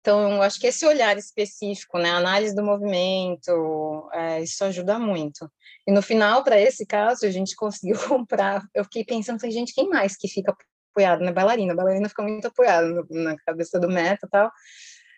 Então, 0.00 0.32
eu 0.32 0.42
acho 0.42 0.58
que 0.58 0.66
esse 0.66 0.84
olhar 0.84 1.16
específico, 1.16 1.96
né, 1.96 2.10
análise 2.10 2.54
do 2.56 2.64
movimento, 2.64 4.10
é, 4.12 4.42
isso 4.42 4.64
ajuda 4.64 4.98
muito. 4.98 5.48
E 5.86 5.92
no 5.92 6.02
final, 6.02 6.42
para 6.42 6.60
esse 6.60 6.84
caso, 6.84 7.24
a 7.24 7.30
gente 7.30 7.54
conseguiu 7.54 7.96
comprar. 8.08 8.64
Eu 8.74 8.82
fiquei 8.84 9.04
pensando, 9.04 9.40
gente, 9.48 9.72
quem 9.72 9.88
mais 9.88 10.16
que 10.16 10.26
fica 10.26 10.56
apoiado 10.92 11.24
na 11.24 11.32
bailarina. 11.32 11.72
A 11.72 11.76
bailarina 11.76 12.08
fica 12.08 12.22
muito 12.22 12.46
apoiada 12.46 12.88
no, 12.88 13.06
na 13.10 13.36
cabeça 13.44 13.80
do 13.80 13.88
meta 13.88 14.26
e 14.26 14.30
tal. 14.30 14.50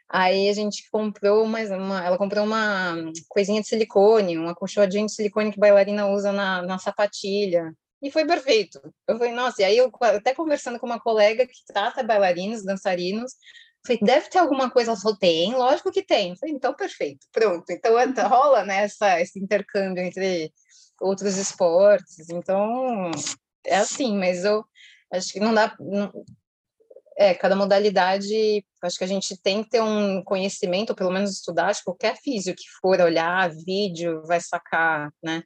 Aí 0.08 0.48
a 0.48 0.52
gente 0.52 0.88
comprou 0.90 1.46
mais 1.46 1.70
uma, 1.70 2.04
ela 2.04 2.18
comprou 2.18 2.44
uma 2.44 2.94
coisinha 3.28 3.60
de 3.60 3.68
silicone, 3.68 4.38
uma 4.38 4.52
acolchoadinha 4.52 5.06
de 5.06 5.12
silicone 5.12 5.52
que 5.52 5.58
bailarina 5.58 6.06
usa 6.08 6.32
na, 6.32 6.62
na 6.62 6.78
sapatilha. 6.78 7.72
E 8.02 8.10
foi 8.10 8.26
perfeito. 8.26 8.80
Eu 9.08 9.16
falei, 9.16 9.32
nossa, 9.32 9.62
e 9.62 9.64
aí 9.64 9.78
eu 9.78 9.90
até 10.00 10.34
conversando 10.34 10.78
com 10.78 10.86
uma 10.86 11.00
colega 11.00 11.46
que 11.46 11.64
trata 11.66 12.02
bailarinos, 12.02 12.62
dançarinos, 12.62 13.32
falei, 13.84 14.00
deve 14.02 14.28
ter 14.28 14.38
alguma 14.38 14.70
coisa, 14.70 14.90
ela 14.90 15.00
falou, 15.00 15.16
tem, 15.16 15.54
lógico 15.54 15.90
que 15.90 16.02
tem. 16.02 16.36
Falei, 16.36 16.54
então 16.54 16.74
perfeito, 16.74 17.26
pronto. 17.32 17.64
Então 17.70 17.96
rola 18.28 18.64
né, 18.64 18.86
esse 19.20 19.38
intercâmbio 19.38 20.04
entre 20.04 20.52
outros 21.00 21.36
esportes. 21.36 22.28
Então, 22.28 23.10
é 23.66 23.76
assim, 23.76 24.16
mas 24.18 24.44
eu 24.44 24.64
Acho 25.12 25.32
que 25.32 25.40
não 25.40 25.54
dá. 25.54 25.74
Não, 25.78 26.12
é, 27.16 27.34
cada 27.34 27.54
modalidade, 27.54 28.64
acho 28.82 28.98
que 28.98 29.04
a 29.04 29.08
gente 29.08 29.36
tem 29.40 29.62
que 29.62 29.70
ter 29.70 29.82
um 29.82 30.22
conhecimento, 30.24 30.90
ou 30.90 30.96
pelo 30.96 31.12
menos 31.12 31.30
estudar, 31.30 31.66
acho 31.66 31.80
que 31.80 31.84
qualquer 31.84 32.16
físico 32.16 32.56
que 32.56 32.68
for 32.80 33.00
olhar 33.00 33.50
vídeo 33.50 34.22
vai 34.26 34.40
sacar, 34.40 35.12
né? 35.22 35.42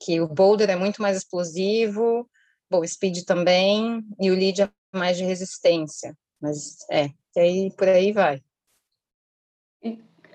Que 0.00 0.20
o 0.20 0.28
boulder 0.28 0.70
é 0.70 0.76
muito 0.76 1.02
mais 1.02 1.16
explosivo, 1.16 2.28
bom, 2.70 2.80
o 2.80 2.86
speed 2.86 3.24
também, 3.24 4.04
e 4.20 4.30
o 4.30 4.34
lead 4.34 4.62
é 4.62 4.70
mais 4.94 5.16
de 5.16 5.24
resistência. 5.24 6.16
Mas 6.40 6.76
é, 6.90 7.10
e 7.36 7.40
aí 7.40 7.70
por 7.76 7.88
aí 7.88 8.12
vai 8.12 8.40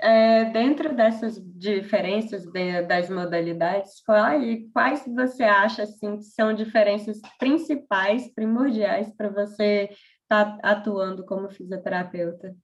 é, 0.06 0.46
dentro 0.52 0.96
dessas 0.96 1.42
diferenças 1.58 2.46
de, 2.46 2.84
das 2.84 3.10
modalidades, 3.10 4.02
quais, 4.06 4.72
quais 4.72 5.04
você 5.08 5.44
acha 5.44 5.84
assim, 5.84 6.18
que 6.18 6.26
são 6.26 6.54
diferenças 6.54 7.20
principais, 7.40 8.32
primordiais 8.34 9.12
para 9.16 9.30
você 9.30 9.90
estar 10.22 10.58
tá 10.58 10.60
atuando 10.62 11.26
como 11.26 11.50
fisioterapeuta? 11.50 12.56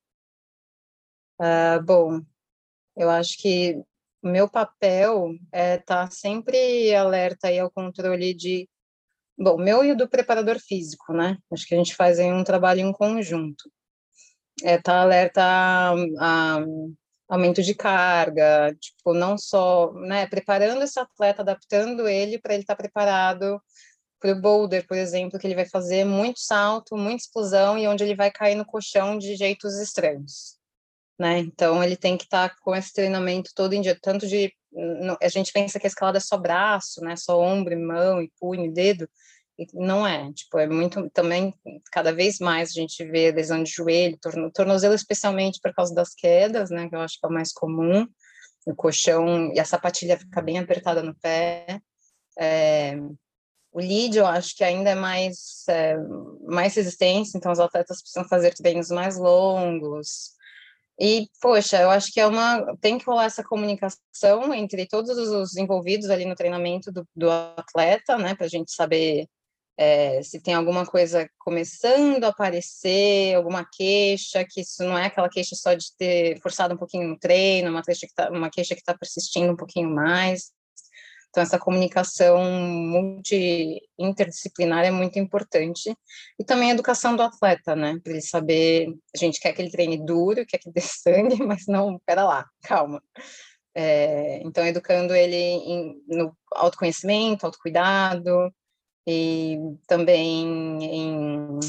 Uh, 1.39 1.83
bom, 1.83 2.21
eu 2.95 3.10
acho 3.10 3.36
que 3.39 3.83
o 4.21 4.27
meu 4.29 4.48
papel 4.48 5.33
é 5.51 5.75
estar 5.75 6.05
tá 6.05 6.12
sempre 6.12 6.93
alerta 6.93 7.48
aí 7.48 7.57
ao 7.57 7.71
controle 7.71 8.36
de 8.36 8.69
Bom, 9.38 9.57
meu 9.57 9.83
e 9.83 9.95
do 9.95 10.07
preparador 10.07 10.60
físico, 10.60 11.13
né? 11.13 11.36
Acho 11.51 11.65
que 11.65 11.74
a 11.74 11.77
gente 11.77 11.95
faz 11.95 12.19
aí 12.19 12.31
um 12.31 12.43
trabalho 12.43 12.81
em 12.81 12.91
conjunto. 12.91 13.71
É 14.63 14.75
estar 14.75 14.93
tá 14.93 15.01
alerta 15.01 15.41
a, 15.41 15.93
a 16.19 16.65
aumento 17.31 17.63
de 17.63 17.73
carga, 17.73 18.75
tipo, 18.77 19.13
não 19.13 19.38
só, 19.38 19.93
né, 19.93 20.27
preparando 20.27 20.83
esse 20.83 21.00
atleta, 21.00 21.41
adaptando 21.41 22.05
ele 22.05 22.38
para 22.38 22.53
ele 22.53 22.63
estar 22.63 22.75
tá 22.75 22.81
preparado 22.83 23.61
para 24.19 24.33
o 24.33 24.41
boulder, 24.41 24.85
por 24.85 24.97
exemplo, 24.97 25.39
que 25.39 25.47
ele 25.47 25.55
vai 25.55 25.65
fazer 25.65 26.03
muito 26.03 26.41
salto, 26.41 26.97
muita 26.97 27.23
explosão 27.23 27.77
e 27.77 27.88
onde 27.88 28.03
ele 28.03 28.15
vai 28.15 28.29
cair 28.29 28.55
no 28.55 28.65
colchão 28.65 29.17
de 29.17 29.35
jeitos 29.38 29.79
estranhos, 29.79 30.57
né? 31.17 31.39
Então 31.39 31.81
ele 31.81 31.95
tem 31.95 32.17
que 32.17 32.25
estar 32.25 32.50
tá 32.50 32.55
com 32.61 32.75
esse 32.75 32.93
treinamento 32.93 33.51
todo 33.55 33.73
em 33.73 33.81
dia, 33.81 33.97
tanto 34.00 34.27
de 34.27 34.53
a 35.21 35.27
gente 35.29 35.53
pensa 35.53 35.79
que 35.79 35.88
a 35.88 35.89
escalada 35.89 36.17
é 36.17 36.21
só 36.21 36.38
braço, 36.38 37.01
né, 37.01 37.15
só 37.15 37.39
ombro, 37.39 37.77
mão 37.79 38.21
e 38.21 38.31
punho, 38.39 38.65
e 38.65 38.71
dedo, 38.71 39.09
não 39.73 40.05
é, 40.05 40.31
tipo, 40.33 40.57
é 40.57 40.67
muito, 40.67 41.09
também, 41.11 41.53
cada 41.91 42.13
vez 42.13 42.39
mais 42.39 42.69
a 42.69 42.73
gente 42.73 43.03
vê 43.05 43.31
lesão 43.31 43.63
de 43.63 43.71
joelho, 43.71 44.17
torno, 44.19 44.51
tornozelo 44.51 44.95
especialmente 44.95 45.59
por 45.61 45.73
causa 45.73 45.93
das 45.93 46.13
quedas, 46.13 46.69
né, 46.69 46.89
que 46.89 46.95
eu 46.95 47.01
acho 47.01 47.19
que 47.19 47.25
é 47.25 47.29
o 47.29 47.33
mais 47.33 47.51
comum, 47.51 48.07
o 48.65 48.75
colchão 48.75 49.51
e 49.53 49.59
a 49.59 49.65
sapatilha 49.65 50.17
fica 50.17 50.41
bem 50.41 50.59
apertada 50.59 51.01
no 51.01 51.15
pé, 51.15 51.79
é, 52.39 52.95
o 53.71 53.79
lead 53.79 54.17
eu 54.17 54.25
acho 54.25 54.55
que 54.55 54.63
ainda 54.63 54.89
é 54.91 54.95
mais, 54.95 55.63
é, 55.69 55.97
mais 56.47 56.75
resistência, 56.75 57.37
então 57.37 57.51
os 57.51 57.59
atletas 57.59 58.01
precisam 58.01 58.27
fazer 58.27 58.53
treinos 58.53 58.89
mais 58.89 59.17
longos, 59.17 60.35
e, 61.03 61.27
poxa, 61.41 61.81
eu 61.81 61.89
acho 61.89 62.11
que 62.13 62.19
é 62.19 62.27
uma. 62.27 62.77
Tem 62.79 62.99
que 62.99 63.05
rolar 63.05 63.25
essa 63.25 63.43
comunicação 63.43 64.53
entre 64.53 64.85
todos 64.85 65.17
os 65.17 65.57
envolvidos 65.57 66.11
ali 66.11 66.25
no 66.25 66.35
treinamento 66.35 66.91
do, 66.91 67.07
do 67.15 67.27
atleta, 67.31 68.19
né, 68.19 68.35
para 68.35 68.45
a 68.45 68.49
gente 68.49 68.71
saber 68.71 69.27
é, 69.83 70.21
se 70.21 70.39
tem 70.39 70.53
alguma 70.53 70.85
coisa 70.85 71.27
começando 71.39 72.23
a 72.23 72.27
aparecer, 72.27 73.33
alguma 73.33 73.65
queixa, 73.65 74.45
que 74.47 74.61
isso 74.61 74.83
não 74.83 74.95
é 74.95 75.07
aquela 75.07 75.27
queixa 75.27 75.55
só 75.55 75.73
de 75.73 75.88
ter 75.97 76.39
forçado 76.39 76.75
um 76.75 76.77
pouquinho 76.77 77.07
no 77.07 77.17
treino, 77.17 77.71
uma 77.71 77.81
queixa 77.81 78.05
que 78.05 78.11
está 78.11 78.29
está 78.29 78.95
persistindo 78.95 79.51
um 79.51 79.55
pouquinho 79.55 79.89
mais. 79.89 80.51
Então 81.29 81.41
essa 81.41 81.57
comunicação 81.57 82.43
multi 82.43 83.81
interdisciplinar 83.97 84.85
é 84.85 84.91
muito 84.91 85.17
importante 85.17 85.97
e 86.39 86.43
também 86.45 86.69
a 86.69 86.73
educação 86.75 87.15
do 87.15 87.23
atleta, 87.23 87.75
né? 87.75 88.00
Para 88.03 88.13
ele 88.13 88.21
saber, 88.21 88.88
a 89.15 89.17
gente 89.17 89.39
quer 89.39 89.51
que 89.51 89.63
ele 89.63 89.71
treine 89.71 90.05
duro, 90.05 90.45
quer 90.45 90.59
que 90.59 90.69
dê 90.69 90.81
sangue, 90.85 91.43
mas 91.43 91.65
não, 91.67 92.00
pera 92.05 92.23
lá, 92.23 92.45
calma. 92.61 93.01
É, 93.73 94.43
então 94.43 94.63
educando 94.63 95.15
ele 95.15 95.35
em, 95.35 96.03
no 96.07 96.38
autoconhecimento, 96.53 97.47
autocuidado, 97.47 98.53
e 99.08 99.58
também 99.88 100.84
em 100.84 101.60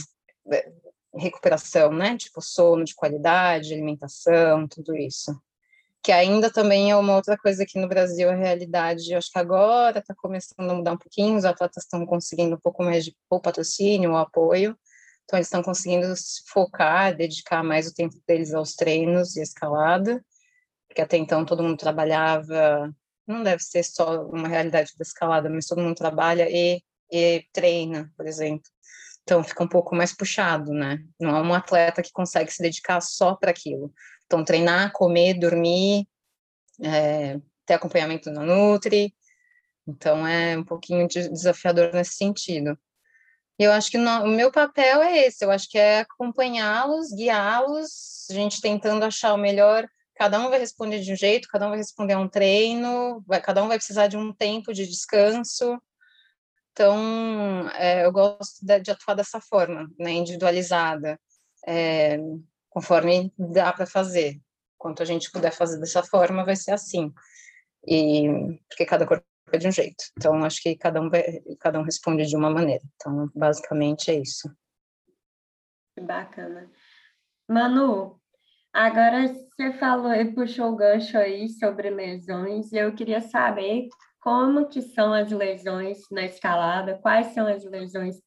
eh, 0.53 0.73
recuperação, 1.15 1.93
né? 1.93 2.17
Tipo 2.17 2.41
sono 2.41 2.85
de 2.85 2.95
qualidade, 2.95 3.73
alimentação, 3.73 4.67
tudo 4.69 4.97
isso. 4.97 5.33
Que 6.03 6.13
ainda 6.13 6.51
também 6.53 6.91
é 6.91 6.97
uma 6.97 7.17
outra 7.17 7.39
coisa 7.39 7.65
que 7.67 7.79
no 7.81 7.89
Brasil 7.89 8.29
a 8.31 8.35
realidade, 8.35 9.13
eu 9.13 9.19
acho 9.19 9.31
que 9.31 9.39
agora 9.39 10.01
está 10.01 10.15
começando 10.15 10.71
a 10.71 10.75
mudar 10.75 10.93
um 10.93 10.99
pouquinho, 10.99 11.37
os 11.39 11.45
atletas 11.45 11.85
estão 11.85 12.05
conseguindo 12.07 12.57
um 12.57 12.61
pouco 12.61 12.83
mais 12.83 13.05
de 13.05 13.17
ou 13.31 13.41
patrocínio 13.41 14.11
ou 14.11 14.17
apoio, 14.17 14.77
então 15.25 15.39
eles 15.39 15.47
estão 15.47 15.63
conseguindo 15.63 16.13
focar, 16.49 17.17
dedicar 17.17 17.63
mais 17.63 17.87
o 17.87 17.95
tempo 17.95 18.17
deles 18.27 18.53
aos 18.53 18.75
treinos 18.75 19.37
e 19.37 19.43
escalada, 19.43 20.25
porque 20.89 21.01
até 21.03 21.17
então 21.17 21.45
todo 21.45 21.63
mundo 21.63 21.77
trabalhava, 21.79 22.93
não 23.27 23.43
deve 23.43 23.63
ser 23.63 23.85
só 23.85 24.27
uma 24.27 24.49
realidade 24.49 24.93
da 24.99 25.03
escalada, 25.03 25.49
mas 25.49 25.67
todo 25.67 25.81
mundo 25.81 25.95
trabalha 25.95 26.49
e 26.51 26.83
e 27.13 27.45
treina, 27.53 28.11
por 28.17 28.27
exemplo. 28.27 28.69
Então 29.23 29.45
fica 29.45 29.63
um 29.63 29.69
pouco 29.69 29.95
mais 29.95 30.13
puxado, 30.13 30.73
né? 30.73 30.99
Não 31.21 31.37
é 31.37 31.43
um 31.43 31.55
atleta 31.55 32.03
que 32.03 32.11
consegue 32.11 32.51
se 32.53 32.63
dedicar 32.63 33.01
só 33.01 33.35
para 33.37 33.51
aquilo. 33.51 33.93
Então 34.27 34.45
treinar, 34.45 34.93
comer, 34.93 35.35
dormir, 35.35 36.09
é, 36.83 37.39
ter 37.67 37.75
acompanhamento 37.75 38.31
na 38.31 38.43
Nutri. 38.43 39.15
Então 39.87 40.27
é 40.27 40.57
um 40.57 40.65
pouquinho 40.65 41.07
desafiador 41.07 41.93
nesse 41.93 42.15
sentido. 42.15 42.79
E 43.59 43.65
eu 43.65 43.73
acho 43.73 43.91
que 43.91 43.99
no, 43.99 44.25
o 44.25 44.29
meu 44.29 44.51
papel 44.51 45.03
é 45.03 45.27
esse, 45.27 45.45
eu 45.45 45.51
acho 45.51 45.69
que 45.69 45.79
é 45.79 46.01
acompanhá-los, 46.01 47.13
guiá-los, 47.15 48.27
a 48.31 48.35
gente 48.35 48.61
tentando 48.61 49.05
achar 49.05 49.35
o 49.35 49.39
melhor. 49.39 49.87
Cada 50.17 50.41
um 50.41 50.51
vai 50.51 50.59
responder 50.59 51.01
de 51.01 51.13
um 51.13 51.17
jeito, 51.17 51.49
cada 51.49 51.67
um 51.67 51.71
vai 51.71 51.79
responder 51.79 52.15
a 52.15 52.19
um 52.19 52.29
treino, 52.29 53.23
vai, 53.27 53.41
cada 53.41 53.63
um 53.63 53.69
vai 53.69 53.77
precisar 53.77 54.07
de 54.07 54.17
um 54.17 54.33
tempo 54.33 54.73
de 54.73 54.87
descanso. 54.87 55.81
Então, 56.73 57.69
é, 57.75 58.05
eu 58.05 58.13
gosto 58.13 58.65
de, 58.65 58.81
de, 58.81 58.91
atuar 58.91 59.15
dessa 59.15 59.41
forma, 59.41 59.91
né, 59.99 60.13
individualizada, 60.13 61.21
é, 61.67 62.19
conforme 62.71 63.33
dá 63.39 63.73
para 63.73 63.87
fazer. 63.87 64.41
Quanto 64.79 65.03
a 65.03 65.05
gente 65.05 65.31
puder 65.31 65.53
fazer 65.53 65.79
dessa 65.79 66.03
forma, 66.03 66.45
vai 66.45 66.57
ser 66.57 66.73
assim. 66.73 67.13
E 67.87 68.27
porque 68.69 68.87
cada 68.87 69.07
corpo 69.07 69.25
é 69.53 69.59
de 69.59 69.69
um 69.69 69.71
jeito. 69.71 70.05
Então, 70.17 70.43
acho 70.45 70.63
que 70.63 70.77
cada 70.77 71.01
um 71.01 71.11
cada 71.61 71.79
um 71.79 71.83
responde 71.83 72.27
de 72.27 72.37
uma 72.37 72.51
maneira. 72.51 72.83
Então, 72.97 73.31
basicamente 73.35 74.11
é 74.11 74.15
isso. 74.15 74.51
Bacana. 76.01 76.71
Manu, 77.49 78.19
agora 78.73 79.29
você 79.29 79.73
falou 79.75 80.13
e 80.15 80.33
puxou 80.33 80.73
o 80.73 80.77
gancho 80.77 81.19
aí 81.19 81.51
sobre 81.51 81.91
lesões, 81.91 82.73
e 82.73 82.79
eu 82.79 82.95
queria 82.95 83.21
saber 83.21 83.89
como 84.23 84.69
que 84.69 84.81
são 84.81 85.13
as 85.13 85.31
lesões 85.33 85.99
na 86.11 86.25
escalada, 86.25 86.97
quais 86.99 87.35
são 87.35 87.47
as 87.47 87.65
lesões 87.65 88.23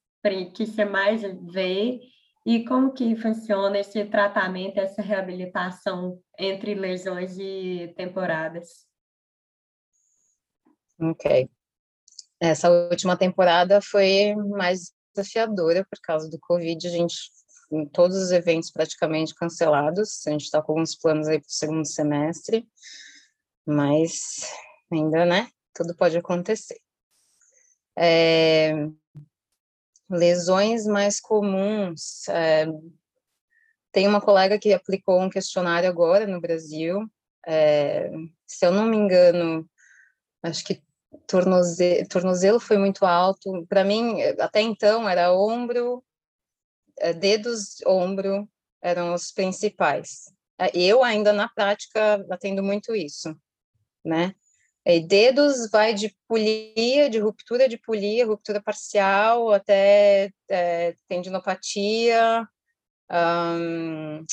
que 0.53 0.65
você 0.65 0.83
mais 0.83 1.21
vê 1.51 2.01
e 2.45 2.65
como 2.65 2.91
que 2.91 3.15
funciona 3.15 3.79
esse 3.79 4.03
tratamento, 4.05 4.77
essa 4.77 5.01
reabilitação 5.01 6.19
entre 6.37 6.75
lesões 6.75 7.37
e 7.37 7.93
temporadas. 7.95 8.85
Ok. 10.99 11.49
Essa 12.41 12.69
última 12.69 13.15
temporada 13.15 13.79
foi 13.81 14.35
mais 14.35 14.91
desafiadora 15.15 15.85
por 15.89 15.99
causa 16.01 16.29
do 16.29 16.39
Covid. 16.39 16.87
A 16.87 16.91
gente 16.91 17.15
todos 17.93 18.17
os 18.17 18.31
eventos 18.31 18.69
praticamente 18.69 19.33
cancelados. 19.33 20.25
A 20.27 20.31
gente 20.31 20.43
está 20.43 20.61
com 20.61 20.73
alguns 20.73 20.95
planos 20.95 21.27
aí 21.27 21.39
para 21.39 21.47
o 21.47 21.51
segundo 21.51 21.85
semestre, 21.85 22.67
mas 23.65 24.41
ainda, 24.91 25.25
né? 25.25 25.47
Tudo 25.75 25.93
pode 25.93 26.17
acontecer. 26.17 26.79
É, 27.97 28.73
lesões 30.09 30.85
mais 30.85 31.19
comuns. 31.19 32.27
É, 32.29 32.65
tem 33.91 34.07
uma 34.07 34.21
colega 34.21 34.57
que 34.57 34.73
aplicou 34.73 35.21
um 35.21 35.29
questionário 35.29 35.89
agora 35.89 36.25
no 36.25 36.39
Brasil. 36.39 37.05
É, 37.45 38.09
se 38.47 38.65
eu 38.65 38.71
não 38.71 38.85
me 38.85 38.95
engano, 38.95 39.69
acho 40.41 40.63
que 40.63 40.81
tornozelo, 41.27 42.07
tornozelo 42.07 42.59
foi 42.59 42.77
muito 42.77 43.05
alto. 43.05 43.65
Para 43.67 43.83
mim, 43.83 44.21
até 44.39 44.61
então, 44.61 45.07
era 45.07 45.33
ombro, 45.33 46.03
é, 46.99 47.13
dedos, 47.13 47.81
ombro, 47.85 48.49
eram 48.81 49.13
os 49.13 49.31
principais. 49.31 50.33
É, 50.57 50.69
eu 50.73 51.03
ainda 51.03 51.33
na 51.33 51.49
prática 51.49 52.25
atendo 52.31 52.63
muito 52.63 52.95
isso, 52.95 53.35
né? 54.05 54.33
E 54.85 54.99
dedos 54.99 55.69
vai 55.71 55.93
de 55.93 56.15
polia, 56.27 57.09
de 57.09 57.17
ruptura 57.19 57.67
de 57.67 57.77
polia, 57.77 58.25
ruptura 58.25 58.61
parcial, 58.61 59.51
até 59.51 60.31
é, 60.49 60.93
tendinopatia, 61.07 62.47
um, 63.11 64.23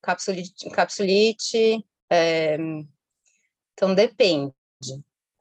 capsulite, 0.00 0.70
capsulite 0.70 1.84
é, 2.10 2.56
então 3.72 3.94
depende. 3.94 4.52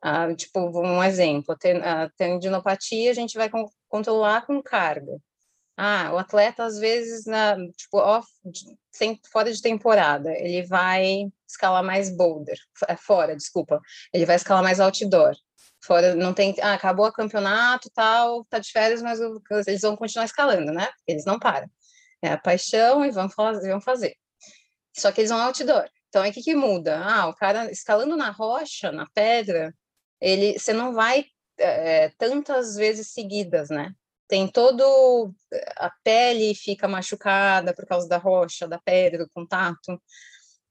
Ah, 0.01 0.33
tipo, 0.35 0.59
um 0.59 1.03
exemplo, 1.03 1.55
a 1.83 2.09
tendinopatia 2.17 3.11
a 3.11 3.13
gente 3.13 3.37
vai 3.37 3.49
controlar 3.89 4.45
com 4.45 4.61
carga. 4.61 5.19
Ah, 5.77 6.11
o 6.11 6.17
atleta, 6.17 6.65
às 6.65 6.79
vezes, 6.79 7.25
na, 7.25 7.55
tipo, 7.73 7.97
off, 7.99 8.27
sem, 8.91 9.19
fora 9.31 9.53
de 9.53 9.61
temporada, 9.61 10.31
ele 10.31 10.63
vai 10.65 11.27
escalar 11.47 11.83
mais 11.83 12.09
boulder, 12.09 12.57
é 12.87 12.97
fora, 12.97 13.35
desculpa, 13.35 13.79
ele 14.11 14.25
vai 14.25 14.35
escalar 14.37 14.63
mais 14.63 14.79
outdoor. 14.79 15.35
Fora, 15.83 16.15
não 16.15 16.33
tem, 16.33 16.55
ah, 16.61 16.73
acabou 16.73 17.05
o 17.07 17.13
campeonato, 17.13 17.89
tal, 17.93 18.43
tá 18.45 18.57
de 18.59 18.71
férias, 18.71 19.01
mas 19.03 19.19
eles 19.67 19.81
vão 19.81 19.95
continuar 19.95 20.25
escalando, 20.25 20.71
né? 20.73 20.89
Eles 21.07 21.25
não 21.25 21.39
param. 21.39 21.69
É 22.21 22.29
a 22.29 22.37
paixão 22.37 23.05
e 23.05 23.11
vão 23.11 23.29
fazer, 23.29 23.69
vão 23.69 23.79
fazer. 23.79 24.15
Só 24.97 25.11
que 25.11 25.21
eles 25.21 25.29
vão 25.29 25.39
outdoor. 25.39 25.87
Então, 26.09 26.27
o 26.27 26.31
que, 26.33 26.41
que 26.41 26.55
muda? 26.55 26.99
Ah, 26.99 27.27
o 27.27 27.35
cara 27.35 27.71
escalando 27.71 28.17
na 28.17 28.31
rocha, 28.31 28.91
na 28.91 29.07
pedra, 29.13 29.73
ele, 30.19 30.57
você 30.57 30.73
não 30.73 30.93
vai 30.93 31.25
é, 31.59 32.09
tantas 32.17 32.75
vezes 32.75 33.11
seguidas, 33.11 33.69
né? 33.69 33.93
Tem 34.27 34.47
todo 34.47 35.33
a 35.77 35.89
pele 36.03 36.53
fica 36.53 36.87
machucada 36.87 37.73
por 37.73 37.85
causa 37.85 38.07
da 38.07 38.17
rocha, 38.17 38.67
da 38.67 38.79
pedra, 38.79 39.25
do 39.25 39.29
contato. 39.29 40.01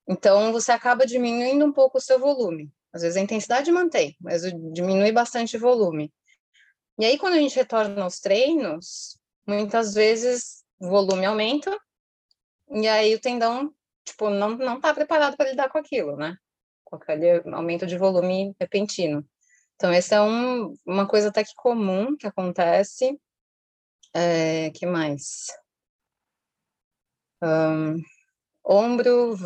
Então 0.09 0.53
você 0.53 0.73
acaba 0.73 1.07
diminuindo 1.07 1.65
um 1.65 1.73
pouco 1.73 1.99
o 1.99 2.01
seu 2.01 2.19
volume. 2.19 2.71
Às 2.93 3.03
vezes 3.03 3.17
a 3.17 3.21
intensidade 3.21 3.71
mantém, 3.73 4.17
mas 4.21 4.43
diminui 4.73 5.13
bastante 5.13 5.57
o 5.57 5.61
volume. 5.61 6.13
E 6.99 7.05
aí 7.05 7.19
quando 7.19 7.35
a 7.35 7.39
gente 7.39 7.57
retorna 7.57 8.05
aos 8.05 8.21
treinos, 8.21 9.19
muitas 9.47 9.95
vezes 9.95 10.65
o 10.79 10.89
volume 10.89 11.25
aumenta 11.25 11.77
e 12.71 12.87
aí 12.89 13.15
o 13.15 13.21
tendão 13.21 13.73
tipo 14.05 14.31
não 14.31 14.51
não 14.51 14.77
está 14.77 14.93
preparado 14.95 15.37
para 15.37 15.51
lidar 15.51 15.69
com 15.71 15.79
aquilo, 15.79 16.17
né? 16.17 16.37
Com 16.85 16.97
aquele 16.97 17.43
aumento 17.53 17.87
de 17.87 17.99
volume 17.99 18.55
repentino. 18.61 19.27
Então, 19.77 19.93
essa 19.93 20.17
é 20.17 20.23
um, 20.23 20.75
uma 20.87 21.07
coisa 21.07 21.29
até 21.29 21.45
que 21.45 21.55
comum 21.55 22.17
que 22.17 22.27
acontece. 22.27 23.19
É, 24.19 24.71
que 24.71 24.87
mais? 24.87 25.49
Um, 27.43 28.01
ombro 28.65 29.37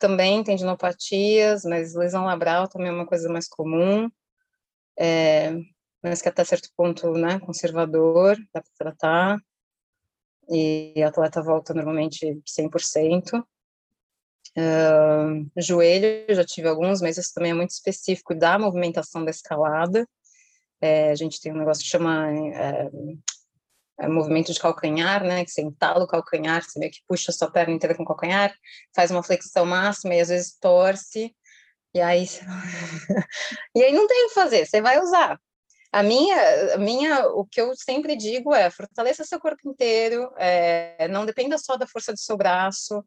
também 0.00 0.42
tem 0.42 0.56
dinopatias, 0.56 1.62
mas 1.64 1.94
lesão 1.94 2.24
labral 2.24 2.66
também 2.66 2.88
é 2.88 2.92
uma 2.92 3.06
coisa 3.06 3.28
mais 3.28 3.46
comum. 3.46 4.10
É, 4.98 5.52
mas 6.02 6.20
que 6.20 6.28
até 6.28 6.42
certo 6.42 6.70
ponto, 6.76 7.12
né, 7.12 7.38
conservador, 7.38 8.36
dá 8.52 8.60
para 8.60 8.72
tratar. 8.76 9.38
E 10.48 11.00
atleta 11.04 11.40
volta 11.40 11.72
normalmente 11.72 12.42
100%. 12.44 13.46
Uh, 14.58 15.48
joelho, 15.56 16.34
já 16.34 16.44
tive 16.44 16.66
alguns, 16.66 17.00
mas 17.00 17.16
isso 17.16 17.32
também 17.32 17.52
é 17.52 17.54
muito 17.54 17.70
específico 17.70 18.34
da 18.34 18.58
movimentação 18.58 19.24
da 19.24 19.30
escalada. 19.30 20.04
É, 20.80 21.10
a 21.10 21.14
gente 21.14 21.40
tem 21.40 21.52
um 21.52 21.58
negócio 21.58 21.84
que 21.84 21.90
chama 21.90 22.28
é, 22.32 22.90
movimento 24.08 24.52
de 24.52 24.60
calcanhar, 24.60 25.24
né? 25.24 25.44
Que 25.44 25.50
você 25.50 25.62
entala 25.62 26.04
o 26.04 26.06
calcanhar, 26.06 26.62
você 26.62 26.78
meio 26.78 26.92
que 26.92 27.00
puxa 27.08 27.30
a 27.30 27.34
sua 27.34 27.50
perna 27.50 27.74
inteira 27.74 27.94
com 27.96 28.02
o 28.02 28.06
calcanhar, 28.06 28.54
faz 28.94 29.10
uma 29.10 29.22
flexão 29.22 29.64
máxima 29.66 30.14
e 30.14 30.20
às 30.20 30.28
vezes 30.28 30.56
torce. 30.60 31.34
E 31.94 32.00
aí, 32.00 32.26
e 33.74 33.82
aí 33.82 33.92
não 33.92 34.06
tem 34.06 34.26
o 34.26 34.28
que 34.28 34.34
fazer, 34.34 34.66
você 34.66 34.82
vai 34.82 35.00
usar. 35.00 35.40
A 35.92 36.02
minha, 36.02 36.74
a 36.74 36.78
minha, 36.78 37.26
o 37.28 37.46
que 37.46 37.60
eu 37.60 37.74
sempre 37.74 38.16
digo 38.16 38.54
é 38.54 38.70
fortaleça 38.70 39.24
seu 39.24 39.40
corpo 39.40 39.66
inteiro, 39.66 40.30
é, 40.36 41.08
não 41.08 41.24
dependa 41.24 41.56
só 41.56 41.76
da 41.76 41.86
força 41.86 42.12
do 42.12 42.18
seu 42.18 42.36
braço, 42.36 43.02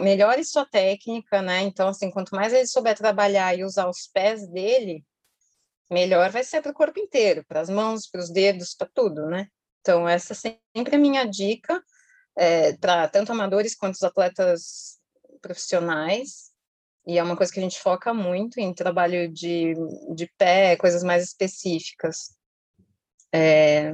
melhore 0.00 0.44
sua 0.44 0.64
técnica, 0.64 1.42
né? 1.42 1.62
Então, 1.62 1.88
assim, 1.88 2.10
quanto 2.10 2.34
mais 2.34 2.52
ele 2.52 2.66
souber 2.66 2.96
trabalhar 2.96 3.58
e 3.58 3.64
usar 3.64 3.88
os 3.88 4.06
pés 4.06 4.46
dele, 4.48 5.04
melhor 5.90 6.30
vai 6.30 6.44
ser 6.44 6.62
para 6.62 6.70
o 6.70 6.74
corpo 6.74 7.00
inteiro, 7.00 7.44
para 7.48 7.60
as 7.60 7.68
mãos, 7.68 8.06
para 8.06 8.20
os 8.20 8.30
dedos, 8.30 8.74
para 8.74 8.88
tudo, 8.94 9.26
né? 9.26 9.48
Então, 9.84 10.08
essa 10.08 10.32
é 10.32 10.56
sempre 10.74 10.96
a 10.96 10.98
minha 10.98 11.26
dica 11.26 11.78
é, 12.34 12.72
para 12.78 13.06
tanto 13.06 13.30
amadores 13.30 13.74
quanto 13.74 13.96
os 13.96 14.02
atletas 14.02 14.98
profissionais. 15.42 16.50
E 17.06 17.18
é 17.18 17.22
uma 17.22 17.36
coisa 17.36 17.52
que 17.52 17.60
a 17.60 17.62
gente 17.62 17.78
foca 17.78 18.14
muito 18.14 18.58
em 18.58 18.72
trabalho 18.72 19.30
de, 19.30 19.74
de 20.14 20.26
pé, 20.38 20.74
coisas 20.76 21.02
mais 21.02 21.22
específicas. 21.22 22.34
É, 23.30 23.92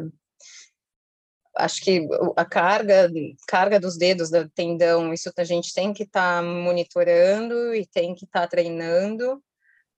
acho 1.56 1.82
que 1.82 2.06
a 2.36 2.44
carga, 2.44 3.10
carga 3.48 3.80
dos 3.80 3.98
dedos 3.98 4.30
do 4.30 4.48
tendão, 4.48 5.12
isso 5.12 5.32
a 5.36 5.42
gente 5.42 5.74
tem 5.74 5.92
que 5.92 6.04
estar 6.04 6.40
tá 6.40 6.42
monitorando 6.42 7.74
e 7.74 7.84
tem 7.84 8.14
que 8.14 8.26
estar 8.26 8.42
tá 8.42 8.46
treinando, 8.46 9.42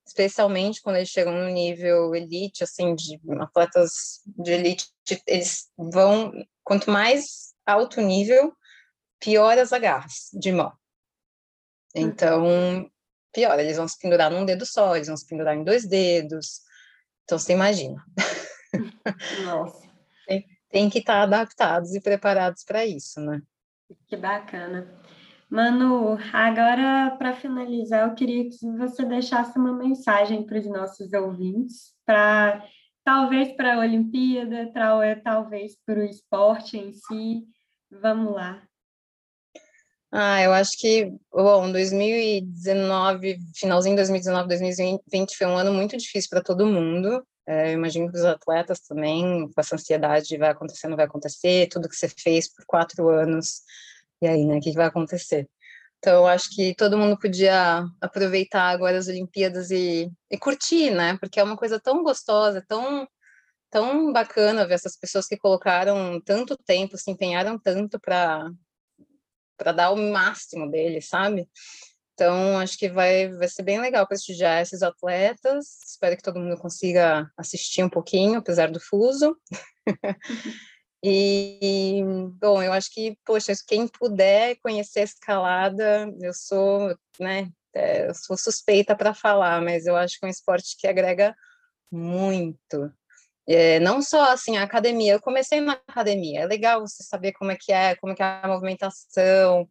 especialmente 0.06 0.80
quando 0.82 0.96
eles 0.96 1.08
chegam 1.08 1.32
no 1.32 1.48
nível 1.48 2.14
elite, 2.14 2.64
assim, 2.64 2.94
de 2.94 3.20
atletas 3.40 4.20
de 4.26 4.52
elite, 4.52 4.88
eles 5.26 5.70
vão, 5.76 6.32
quanto 6.64 6.90
mais 6.90 7.54
alto 7.64 8.00
nível, 8.00 8.52
pior 9.20 9.56
as 9.58 9.72
agarras 9.72 10.28
de 10.32 10.52
mão. 10.52 10.72
Então, 11.94 12.90
pior, 13.32 13.58
eles 13.58 13.76
vão 13.76 13.86
se 13.86 13.98
pendurar 13.98 14.30
num 14.30 14.44
dedo 14.44 14.66
só, 14.66 14.96
eles 14.96 15.08
vão 15.08 15.16
se 15.16 15.26
pendurar 15.26 15.56
em 15.56 15.64
dois 15.64 15.86
dedos. 15.86 16.60
Então, 17.24 17.38
você 17.38 17.52
imagina. 17.52 18.02
Nossa 19.44 19.82
tem 20.72 20.88
que 20.88 20.98
estar 20.98 21.22
adaptados 21.22 21.94
e 21.94 22.00
preparados 22.00 22.64
para 22.64 22.84
isso, 22.86 23.20
né? 23.20 23.40
Que 24.08 24.16
bacana. 24.16 25.01
Manu, 25.52 26.16
agora 26.32 27.14
para 27.18 27.36
finalizar, 27.36 28.08
eu 28.08 28.14
queria 28.14 28.48
que 28.48 28.56
você 28.78 29.04
deixasse 29.04 29.58
uma 29.58 29.76
mensagem 29.76 30.42
para 30.46 30.58
os 30.58 30.64
nossos 30.66 31.12
ouvintes, 31.12 31.92
para 32.06 32.66
talvez 33.04 33.52
para 33.54 33.74
a 33.74 33.80
Olimpíada, 33.80 34.70
pra, 34.72 35.14
talvez 35.20 35.76
para 35.84 36.00
o 36.00 36.04
esporte 36.04 36.78
em 36.78 36.94
si. 36.94 37.44
Vamos 37.90 38.32
lá. 38.32 38.62
Ah, 40.10 40.40
eu 40.40 40.54
acho 40.54 40.70
que, 40.78 41.12
bom, 41.30 41.70
2019, 41.70 43.36
finalzinho 43.54 43.94
de 43.94 44.00
2019, 44.00 44.48
2020 44.48 45.36
foi 45.36 45.46
um 45.46 45.58
ano 45.58 45.74
muito 45.74 45.98
difícil 45.98 46.30
para 46.30 46.42
todo 46.42 46.64
mundo. 46.64 47.22
É, 47.46 47.68
eu 47.68 47.74
imagino 47.74 48.10
que 48.10 48.16
os 48.16 48.24
atletas 48.24 48.80
também, 48.80 49.46
com 49.50 49.60
essa 49.60 49.74
ansiedade, 49.74 50.38
vai 50.38 50.48
acontecer, 50.48 50.88
não 50.88 50.96
vai 50.96 51.04
acontecer, 51.04 51.68
tudo 51.68 51.90
que 51.90 51.96
você 51.96 52.08
fez 52.08 52.50
por 52.50 52.64
quatro 52.64 53.10
anos, 53.10 53.60
e 54.22 54.26
aí, 54.26 54.44
né, 54.44 54.56
o 54.56 54.60
que 54.60 54.72
vai 54.72 54.86
acontecer? 54.86 55.48
Então, 55.98 56.14
eu 56.14 56.26
acho 56.26 56.48
que 56.54 56.74
todo 56.74 56.98
mundo 56.98 57.18
podia 57.18 57.84
aproveitar 58.00 58.70
agora 58.70 58.98
as 58.98 59.08
Olimpíadas 59.08 59.70
e, 59.70 60.10
e 60.30 60.38
curtir, 60.38 60.90
né, 60.90 61.16
porque 61.18 61.40
é 61.40 61.44
uma 61.44 61.56
coisa 61.56 61.80
tão 61.80 62.02
gostosa, 62.02 62.64
tão, 62.66 63.06
tão 63.70 64.12
bacana 64.12 64.66
ver 64.66 64.74
essas 64.74 64.96
pessoas 64.96 65.26
que 65.26 65.36
colocaram 65.36 66.20
tanto 66.24 66.56
tempo, 66.56 66.96
se 66.96 67.10
empenharam 67.10 67.58
tanto 67.58 68.00
para 68.00 68.52
dar 69.74 69.90
o 69.90 69.96
máximo 69.96 70.70
deles, 70.70 71.08
sabe? 71.08 71.48
Então, 72.14 72.58
acho 72.58 72.78
que 72.78 72.88
vai, 72.88 73.28
vai 73.28 73.48
ser 73.48 73.62
bem 73.62 73.80
legal 73.80 74.06
prestigiar 74.06 74.60
esses 74.60 74.82
atletas. 74.82 75.66
Espero 75.86 76.16
que 76.16 76.22
todo 76.22 76.38
mundo 76.38 76.56
consiga 76.56 77.30
assistir 77.36 77.82
um 77.82 77.88
pouquinho, 77.88 78.38
apesar 78.38 78.70
do 78.70 78.78
fuso. 78.80 79.36
e, 81.02 82.02
bom, 82.40 82.62
eu 82.62 82.72
acho 82.72 82.92
que, 82.92 83.16
poxa, 83.24 83.52
quem 83.66 83.88
puder 83.88 84.56
conhecer 84.62 85.00
a 85.00 85.04
escalada, 85.04 86.12
eu 86.20 86.32
sou, 86.32 86.96
né, 87.18 87.50
é, 87.74 88.08
eu 88.08 88.14
sou 88.14 88.36
suspeita 88.36 88.94
para 88.96 89.14
falar, 89.14 89.60
mas 89.62 89.86
eu 89.86 89.96
acho 89.96 90.18
que 90.18 90.24
é 90.24 90.28
um 90.28 90.30
esporte 90.30 90.76
que 90.78 90.86
agrega 90.86 91.34
muito. 91.90 92.92
É, 93.48 93.80
não 93.80 94.00
só 94.02 94.32
assim 94.32 94.56
a 94.56 94.62
academia, 94.64 95.14
eu 95.14 95.20
comecei 95.20 95.60
na 95.60 95.72
academia, 95.72 96.42
é 96.42 96.46
legal 96.46 96.80
você 96.82 97.02
saber 97.02 97.32
como 97.32 97.50
é 97.50 97.56
que 97.60 97.72
é, 97.72 97.96
como 97.96 98.12
é 98.12 98.16
que 98.16 98.22
é 98.22 98.26
a 98.42 98.48
movimentação, 98.48 99.68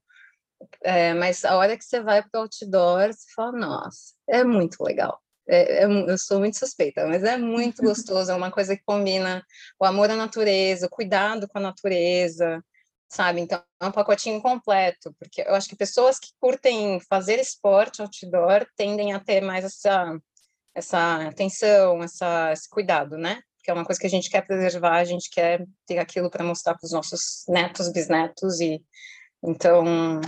é, 0.83 1.13
mas 1.13 1.45
a 1.45 1.55
hora 1.57 1.77
que 1.77 1.83
você 1.83 2.01
vai 2.01 2.21
para 2.21 2.41
o 2.41 2.43
outdoor, 2.43 3.13
você 3.13 3.25
fala, 3.35 3.51
nossa, 3.53 4.13
é 4.29 4.43
muito 4.43 4.83
legal. 4.83 5.19
É, 5.47 5.83
é, 5.83 5.85
eu 5.85 6.17
sou 6.17 6.39
muito 6.39 6.57
suspeita, 6.57 7.05
mas 7.07 7.23
é 7.23 7.37
muito 7.37 7.81
gostoso, 7.83 8.31
é 8.31 8.35
uma 8.35 8.51
coisa 8.51 8.75
que 8.75 8.83
combina 8.85 9.43
o 9.79 9.85
amor 9.85 10.09
à 10.09 10.15
natureza, 10.15 10.85
o 10.85 10.89
cuidado 10.89 11.47
com 11.47 11.57
a 11.57 11.61
natureza, 11.61 12.63
sabe? 13.09 13.41
Então, 13.41 13.61
é 13.81 13.85
um 13.85 13.91
pacotinho 13.91 14.41
completo, 14.41 15.13
porque 15.19 15.41
eu 15.41 15.53
acho 15.55 15.67
que 15.67 15.75
pessoas 15.75 16.19
que 16.19 16.29
curtem 16.39 16.99
fazer 17.09 17.39
esporte 17.39 18.01
outdoor 18.01 18.65
tendem 18.77 19.13
a 19.13 19.19
ter 19.19 19.41
mais 19.41 19.65
essa, 19.65 20.17
essa 20.73 21.27
atenção, 21.27 22.03
essa, 22.03 22.51
esse 22.53 22.69
cuidado, 22.69 23.17
né? 23.17 23.41
Porque 23.57 23.69
é 23.69 23.73
uma 23.73 23.85
coisa 23.85 23.99
que 23.99 24.07
a 24.07 24.09
gente 24.09 24.29
quer 24.29 24.45
preservar, 24.45 24.97
a 24.97 25.03
gente 25.03 25.29
quer 25.29 25.65
ter 25.85 25.99
aquilo 25.99 26.29
para 26.29 26.43
mostrar 26.43 26.75
para 26.75 26.85
os 26.85 26.91
nossos 26.91 27.43
netos, 27.47 27.91
bisnetos, 27.91 28.59
e 28.59 28.81
então, 29.43 30.21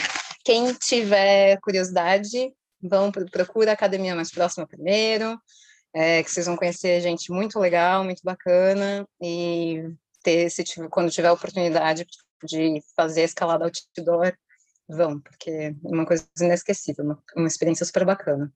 quem 0.44 0.74
tiver 0.74 1.60
curiosidade, 1.62 2.52
vão 2.84 3.12
procura 3.12 3.72
a 3.72 3.74
academia 3.74 4.16
mais 4.16 4.32
próxima 4.32 4.68
primeiro, 4.68 5.40
é, 5.94 6.22
que 6.24 6.30
vocês 6.30 6.46
vão 6.46 6.58
conhecer 6.58 7.02
gente 7.02 7.32
muito 7.32 7.60
legal, 7.60 8.04
muito 8.04 8.22
bacana, 8.24 9.08
e 9.22 9.84
ter, 10.24 10.50
se 10.50 10.64
tiver, 10.64 10.90
quando 10.90 11.12
tiver 11.12 11.28
a 11.28 11.34
oportunidade 11.34 12.06
de 12.44 12.82
fazer 12.96 13.22
a 13.22 13.26
escalada 13.26 13.66
outdoor, 13.66 14.34
vão, 14.88 15.20
porque 15.20 15.50
é 15.50 15.76
uma 15.84 16.06
coisa 16.06 16.28
inesquecível, 16.42 17.06
uma, 17.06 17.24
uma 17.36 17.48
experiência 17.48 17.86
super 17.86 18.06
bacana. 18.06 18.52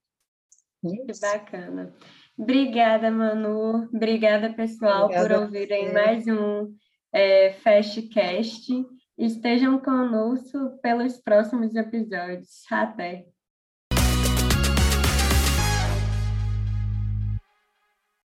É 0.84 0.90
que 0.90 1.20
bacana. 1.20 1.94
Obrigada, 2.36 3.10
Manu. 3.10 3.88
Obrigada, 3.92 4.52
pessoal, 4.52 5.06
Obrigada 5.06 5.34
por 5.34 5.42
ouvirem 5.44 5.92
mais 5.92 6.26
um 6.26 6.72
é, 7.12 7.52
Fastcast. 7.54 8.72
Estejam 9.16 9.80
conosco 9.80 10.78
pelos 10.80 11.18
próximos 11.18 11.74
episódios. 11.74 12.62
Até! 12.70 13.26